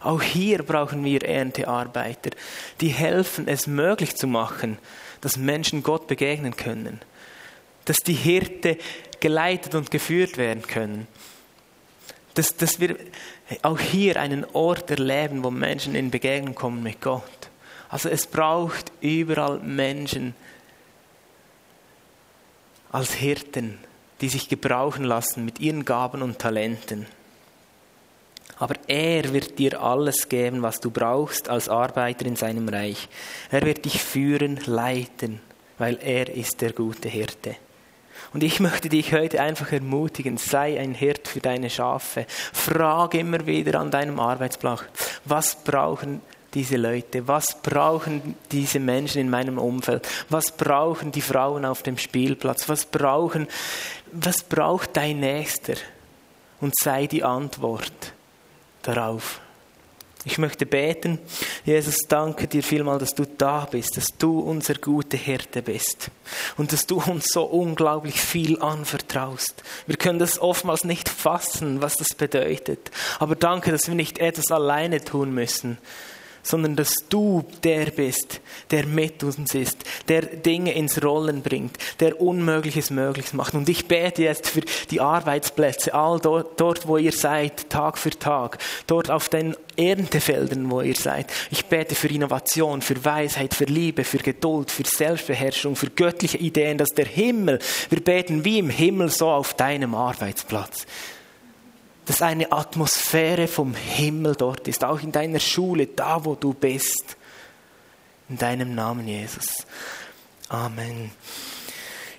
[0.00, 2.30] Auch hier brauchen wir Erntearbeiter,
[2.80, 4.78] die helfen, es möglich zu machen,
[5.20, 7.00] dass Menschen Gott begegnen können,
[7.84, 8.78] dass die Hirte
[9.20, 11.06] geleitet und geführt werden können,
[12.34, 12.96] dass, dass wir
[13.62, 17.22] auch hier einen Ort erleben, wo Menschen in Begegnung kommen mit Gott.
[17.88, 20.34] Also es braucht überall Menschen
[22.90, 23.78] als Hirten,
[24.20, 27.06] die sich gebrauchen lassen mit ihren Gaben und Talenten.
[28.58, 33.08] Aber er wird dir alles geben, was du brauchst als Arbeiter in seinem Reich.
[33.50, 35.40] Er wird dich führen, leiten,
[35.78, 37.56] weil er ist der gute Hirte.
[38.32, 42.26] Und ich möchte dich heute einfach ermutigen, sei ein Hirt für deine Schafe.
[42.52, 44.84] Frage immer wieder an deinem Arbeitsplatz,
[45.24, 46.20] was brauchen
[46.54, 47.26] diese Leute?
[47.26, 50.08] Was brauchen diese Menschen in meinem Umfeld?
[50.28, 52.68] Was brauchen die Frauen auf dem Spielplatz?
[52.68, 53.48] Was brauchen,
[54.12, 55.74] was braucht dein Nächster?
[56.60, 58.12] Und sei die Antwort
[58.82, 59.40] darauf.
[60.26, 61.18] Ich möchte beten,
[61.66, 66.10] Jesus, danke dir vielmal, dass du da bist, dass du unser guter Hirte bist
[66.56, 69.62] und dass du uns so unglaublich viel anvertraust.
[69.86, 74.50] Wir können das oftmals nicht fassen, was das bedeutet, aber danke, dass wir nicht etwas
[74.50, 75.76] alleine tun müssen,
[76.44, 78.40] sondern dass du der bist,
[78.70, 79.78] der mit uns ist,
[80.08, 83.54] der Dinge ins Rollen bringt, der Unmögliches möglich macht.
[83.54, 88.10] Und ich bete jetzt für die Arbeitsplätze, all dort, dort wo ihr seid, Tag für
[88.10, 91.26] Tag, dort auf den Erntefeldern, wo ihr seid.
[91.50, 96.78] Ich bete für Innovation, für Weisheit, für Liebe, für Geduld, für Selbstbeherrschung, für göttliche Ideen,
[96.78, 100.86] dass der Himmel, wir beten wie im Himmel so auf deinem Arbeitsplatz
[102.06, 107.16] dass eine Atmosphäre vom Himmel dort ist, auch in deiner Schule, da wo du bist.
[108.28, 109.66] In deinem Namen, Jesus.
[110.48, 111.10] Amen.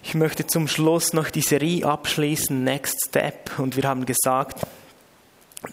[0.03, 3.57] Ich möchte zum Schluss noch die Serie abschließen, Next Step.
[3.57, 4.65] Und wir haben gesagt,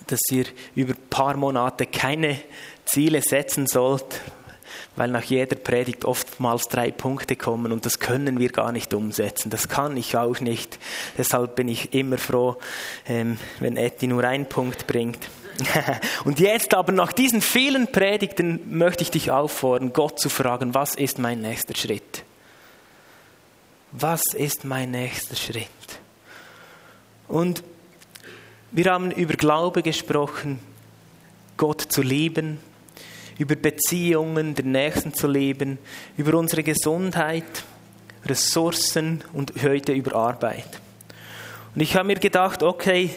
[0.06, 2.40] dass ihr über ein paar Monate keine
[2.84, 4.20] Ziele setzen sollt,
[4.96, 9.50] weil nach jeder Predigt oftmals drei Punkte kommen und das können wir gar nicht umsetzen.
[9.50, 10.78] Das kann ich auch nicht.
[11.16, 12.56] Deshalb bin ich immer froh,
[13.06, 15.30] ähm, wenn Etty nur einen Punkt bringt.
[16.24, 20.94] und jetzt aber nach diesen vielen Predigten möchte ich dich auffordern, Gott zu fragen, was
[20.94, 22.24] ist mein nächster Schritt?
[23.92, 25.68] Was ist mein nächster Schritt?
[27.28, 27.62] Und
[28.70, 30.58] wir haben über Glaube gesprochen,
[31.58, 32.58] Gott zu lieben,
[33.38, 35.78] über Beziehungen der Nächsten zu leben,
[36.16, 37.44] über unsere Gesundheit,
[38.24, 40.80] Ressourcen und heute über Arbeit.
[41.74, 43.10] Und ich habe mir gedacht, okay,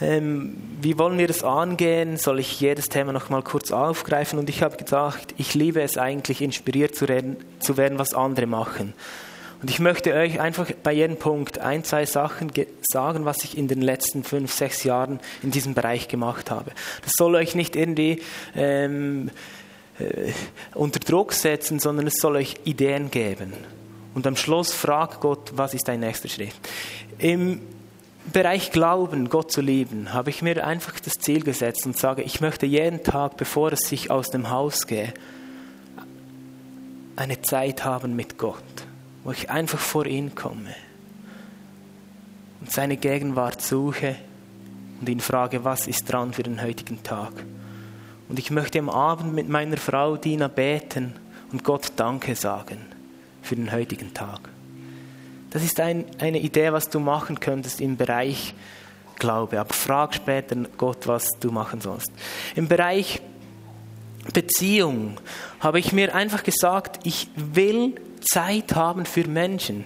[0.00, 2.18] ähm, wie wollen wir das angehen?
[2.18, 4.38] Soll ich jedes Thema noch mal kurz aufgreifen?
[4.38, 8.46] Und ich habe gedacht, ich liebe es eigentlich, inspiriert zu, reden, zu werden, was andere
[8.46, 8.92] machen.
[9.62, 12.52] Und ich möchte euch einfach bei jedem Punkt ein, zwei Sachen
[12.82, 16.72] sagen, was ich in den letzten fünf, sechs Jahren in diesem Bereich gemacht habe.
[17.02, 18.22] Das soll euch nicht irgendwie
[18.54, 19.30] ähm,
[19.98, 20.32] äh,
[20.74, 23.54] unter Druck setzen, sondern es soll euch Ideen geben.
[24.14, 26.54] Und am Schluss fragt Gott, was ist dein nächster Schritt?
[27.18, 27.62] Im
[28.32, 32.40] Bereich Glauben, Gott zu lieben, habe ich mir einfach das Ziel gesetzt und sage, ich
[32.40, 35.14] möchte jeden Tag, bevor es sich aus dem Haus gehe,
[37.14, 38.85] eine Zeit haben mit Gott
[39.26, 40.72] wo ich einfach vor ihn komme
[42.60, 44.14] und seine Gegenwart suche
[45.00, 47.32] und ihn frage, was ist dran für den heutigen Tag.
[48.28, 51.14] Und ich möchte am Abend mit meiner Frau Dina beten
[51.50, 52.78] und Gott Danke sagen
[53.42, 54.48] für den heutigen Tag.
[55.50, 58.54] Das ist ein, eine Idee, was du machen könntest im Bereich
[59.18, 59.58] Glaube.
[59.58, 62.12] Aber frag später Gott, was du machen sollst.
[62.54, 63.20] Im Bereich
[64.32, 65.18] Beziehung
[65.58, 67.96] habe ich mir einfach gesagt, ich will
[68.26, 69.84] Zeit haben für Menschen.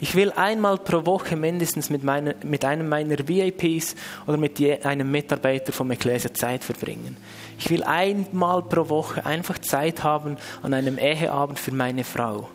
[0.00, 5.10] Ich will einmal pro Woche mindestens mit, meine, mit einem meiner VIPs oder mit einem
[5.10, 7.16] Mitarbeiter vom Ecclesia Zeit verbringen.
[7.58, 12.48] Ich will einmal pro Woche einfach Zeit haben an einem Eheabend für meine Frau.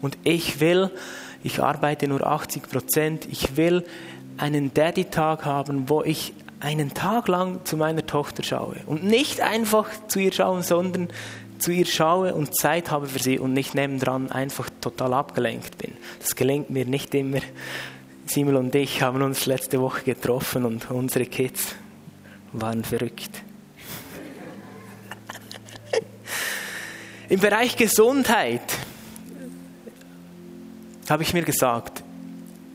[0.00, 0.90] Und ich will,
[1.42, 3.84] ich arbeite nur 80 Prozent, ich will
[4.38, 8.76] einen Daddy-Tag haben, wo ich einen Tag lang zu meiner Tochter schaue.
[8.86, 11.08] Und nicht einfach zu ihr schauen, sondern
[11.58, 15.92] zu ihr schaue und Zeit habe für sie und nicht nebendran einfach total abgelenkt bin.
[16.20, 17.40] Das gelingt mir nicht immer.
[18.26, 21.76] Simon und ich haben uns letzte Woche getroffen und unsere Kids
[22.52, 23.42] waren verrückt.
[27.28, 28.62] Im Bereich Gesundheit
[31.08, 32.02] habe ich mir gesagt,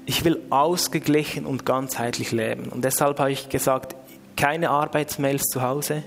[0.05, 2.65] ich will ausgeglichen und ganzheitlich leben.
[2.69, 3.95] Und deshalb habe ich gesagt,
[4.35, 6.03] keine Arbeitsmails zu Hause,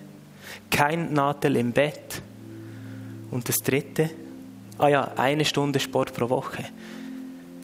[0.70, 2.22] kein Nadel im Bett,
[3.35, 4.11] und das dritte,
[4.78, 6.64] ah ja, eine Stunde Sport pro Woche.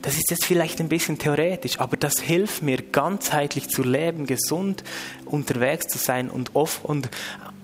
[0.02, 4.82] Das ist jetzt vielleicht ein bisschen theoretisch, aber das hilft mir, ganzheitlich zu leben, gesund
[5.26, 7.08] unterwegs zu sein und oft und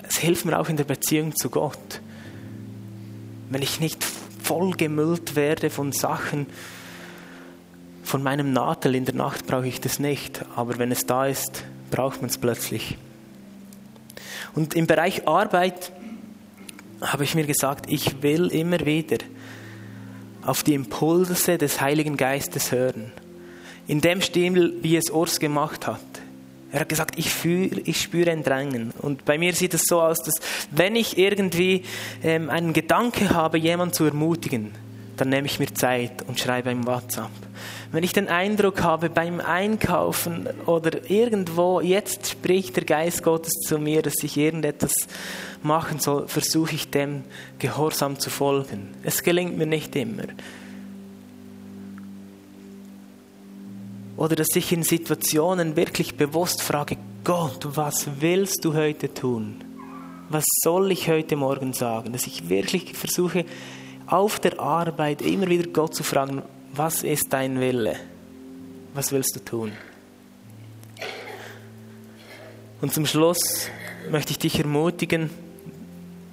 [0.08, 2.00] es hilft mir auch in der Beziehung zu Gott.
[3.50, 4.04] Wenn ich nicht
[4.40, 6.46] voll gemüllt werde von Sachen,
[8.04, 11.64] von meinem Nadel in der Nacht brauche ich das nicht, aber wenn es da ist,
[11.90, 12.98] braucht man es plötzlich.
[14.54, 15.90] Und im Bereich Arbeit
[17.00, 19.18] habe ich mir gesagt, ich will immer wieder
[20.42, 23.12] auf die Impulse des Heiligen Geistes hören.
[23.86, 26.00] In dem Stil, wie es Urs gemacht hat.
[26.72, 28.92] Er hat gesagt, ich, fühl, ich spüre ein Drängen.
[29.00, 30.34] Und bei mir sieht es so aus, dass
[30.70, 31.84] wenn ich irgendwie
[32.22, 34.72] ähm, einen Gedanke habe, jemanden zu ermutigen,
[35.16, 37.30] dann nehme ich mir Zeit und schreibe ihm WhatsApp.
[37.92, 43.78] Wenn ich den Eindruck habe beim Einkaufen oder irgendwo, jetzt spricht der Geist Gottes zu
[43.78, 44.92] mir, dass ich irgendetwas
[45.62, 47.24] machen soll, versuche ich dem
[47.58, 48.94] gehorsam zu folgen.
[49.02, 50.24] Es gelingt mir nicht immer.
[54.16, 59.62] Oder dass ich in Situationen wirklich bewusst frage, Gott, was willst du heute tun?
[60.28, 62.12] Was soll ich heute Morgen sagen?
[62.12, 63.44] Dass ich wirklich versuche,
[64.06, 66.42] auf der Arbeit immer wieder Gott zu fragen,
[66.72, 67.96] was ist dein Wille?
[68.94, 69.72] Was willst du tun?
[72.80, 73.68] Und zum Schluss
[74.10, 75.30] möchte ich dich ermutigen,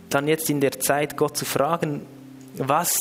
[0.09, 2.05] dann jetzt in der Zeit Gott zu fragen,
[2.55, 2.97] was,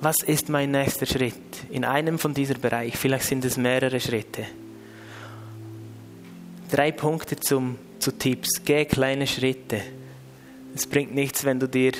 [0.00, 1.34] was ist mein nächster Schritt
[1.70, 2.96] in einem von dieser Bereichen?
[2.96, 4.44] Vielleicht sind es mehrere Schritte.
[6.70, 8.62] Drei Punkte zum, zu Tipps.
[8.64, 9.80] Geh kleine Schritte.
[10.74, 11.92] Es bringt nichts, wenn du dir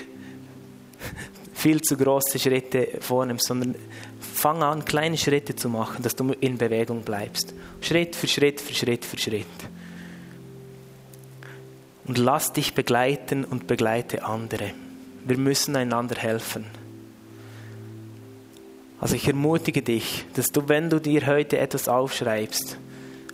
[1.54, 3.74] viel zu große Schritte vornimmst, sondern
[4.20, 7.54] fang an, kleine Schritte zu machen, dass du in Bewegung bleibst.
[7.80, 9.46] Schritt für Schritt für Schritt für Schritt.
[12.06, 14.72] Und lass dich begleiten und begleite andere.
[15.24, 16.66] Wir müssen einander helfen.
[19.00, 22.78] Also ich ermutige dich, dass du, wenn du dir heute etwas aufschreibst,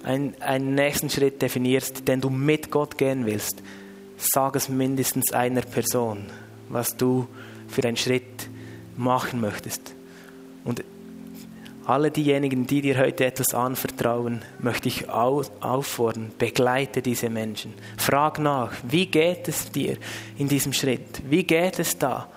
[0.02, 3.62] einen, einen nächsten Schritt definierst, den du mit Gott gehen willst,
[4.16, 6.26] sag es mindestens einer Person,
[6.68, 7.26] was du
[7.70, 8.48] für einen Schritt
[8.96, 9.94] machen möchtest.
[10.64, 10.84] Und
[11.86, 17.74] alle diejenigen, die dir heute etwas anvertrauen, möchte ich auffordern, begleite diese Menschen.
[17.96, 19.96] Frag nach, wie geht es dir
[20.38, 21.22] in diesem Schritt?
[21.28, 22.28] Wie geht es da?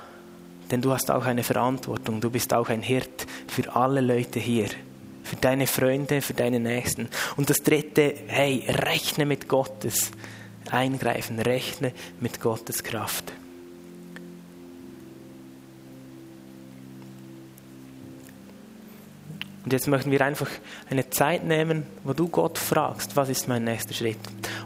[0.72, 4.70] Denn du hast auch eine Verantwortung, du bist auch ein Hirt für alle Leute hier,
[5.24, 7.10] für deine Freunde, für deine Nächsten.
[7.36, 10.12] Und das Dritte, hey, rechne mit Gottes
[10.72, 13.34] Eingreifen, rechne mit Gottes Kraft.
[19.64, 20.50] Und jetzt möchten wir einfach
[20.90, 24.20] eine Zeit nehmen, wo du Gott fragst, was ist mein nächster Schritt?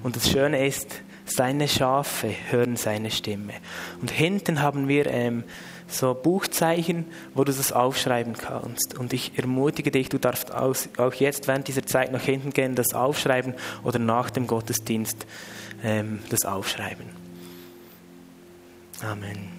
[0.03, 3.53] Und das Schöne ist, seine Schafe hören seine Stimme.
[4.01, 5.43] Und hinten haben wir ähm,
[5.87, 8.97] so Buchzeichen, wo du das aufschreiben kannst.
[8.97, 12.93] Und ich ermutige dich, du darfst auch jetzt während dieser Zeit nach hinten gehen, das
[12.93, 15.25] aufschreiben oder nach dem Gottesdienst
[15.83, 17.05] ähm, das aufschreiben.
[19.01, 19.56] Amen.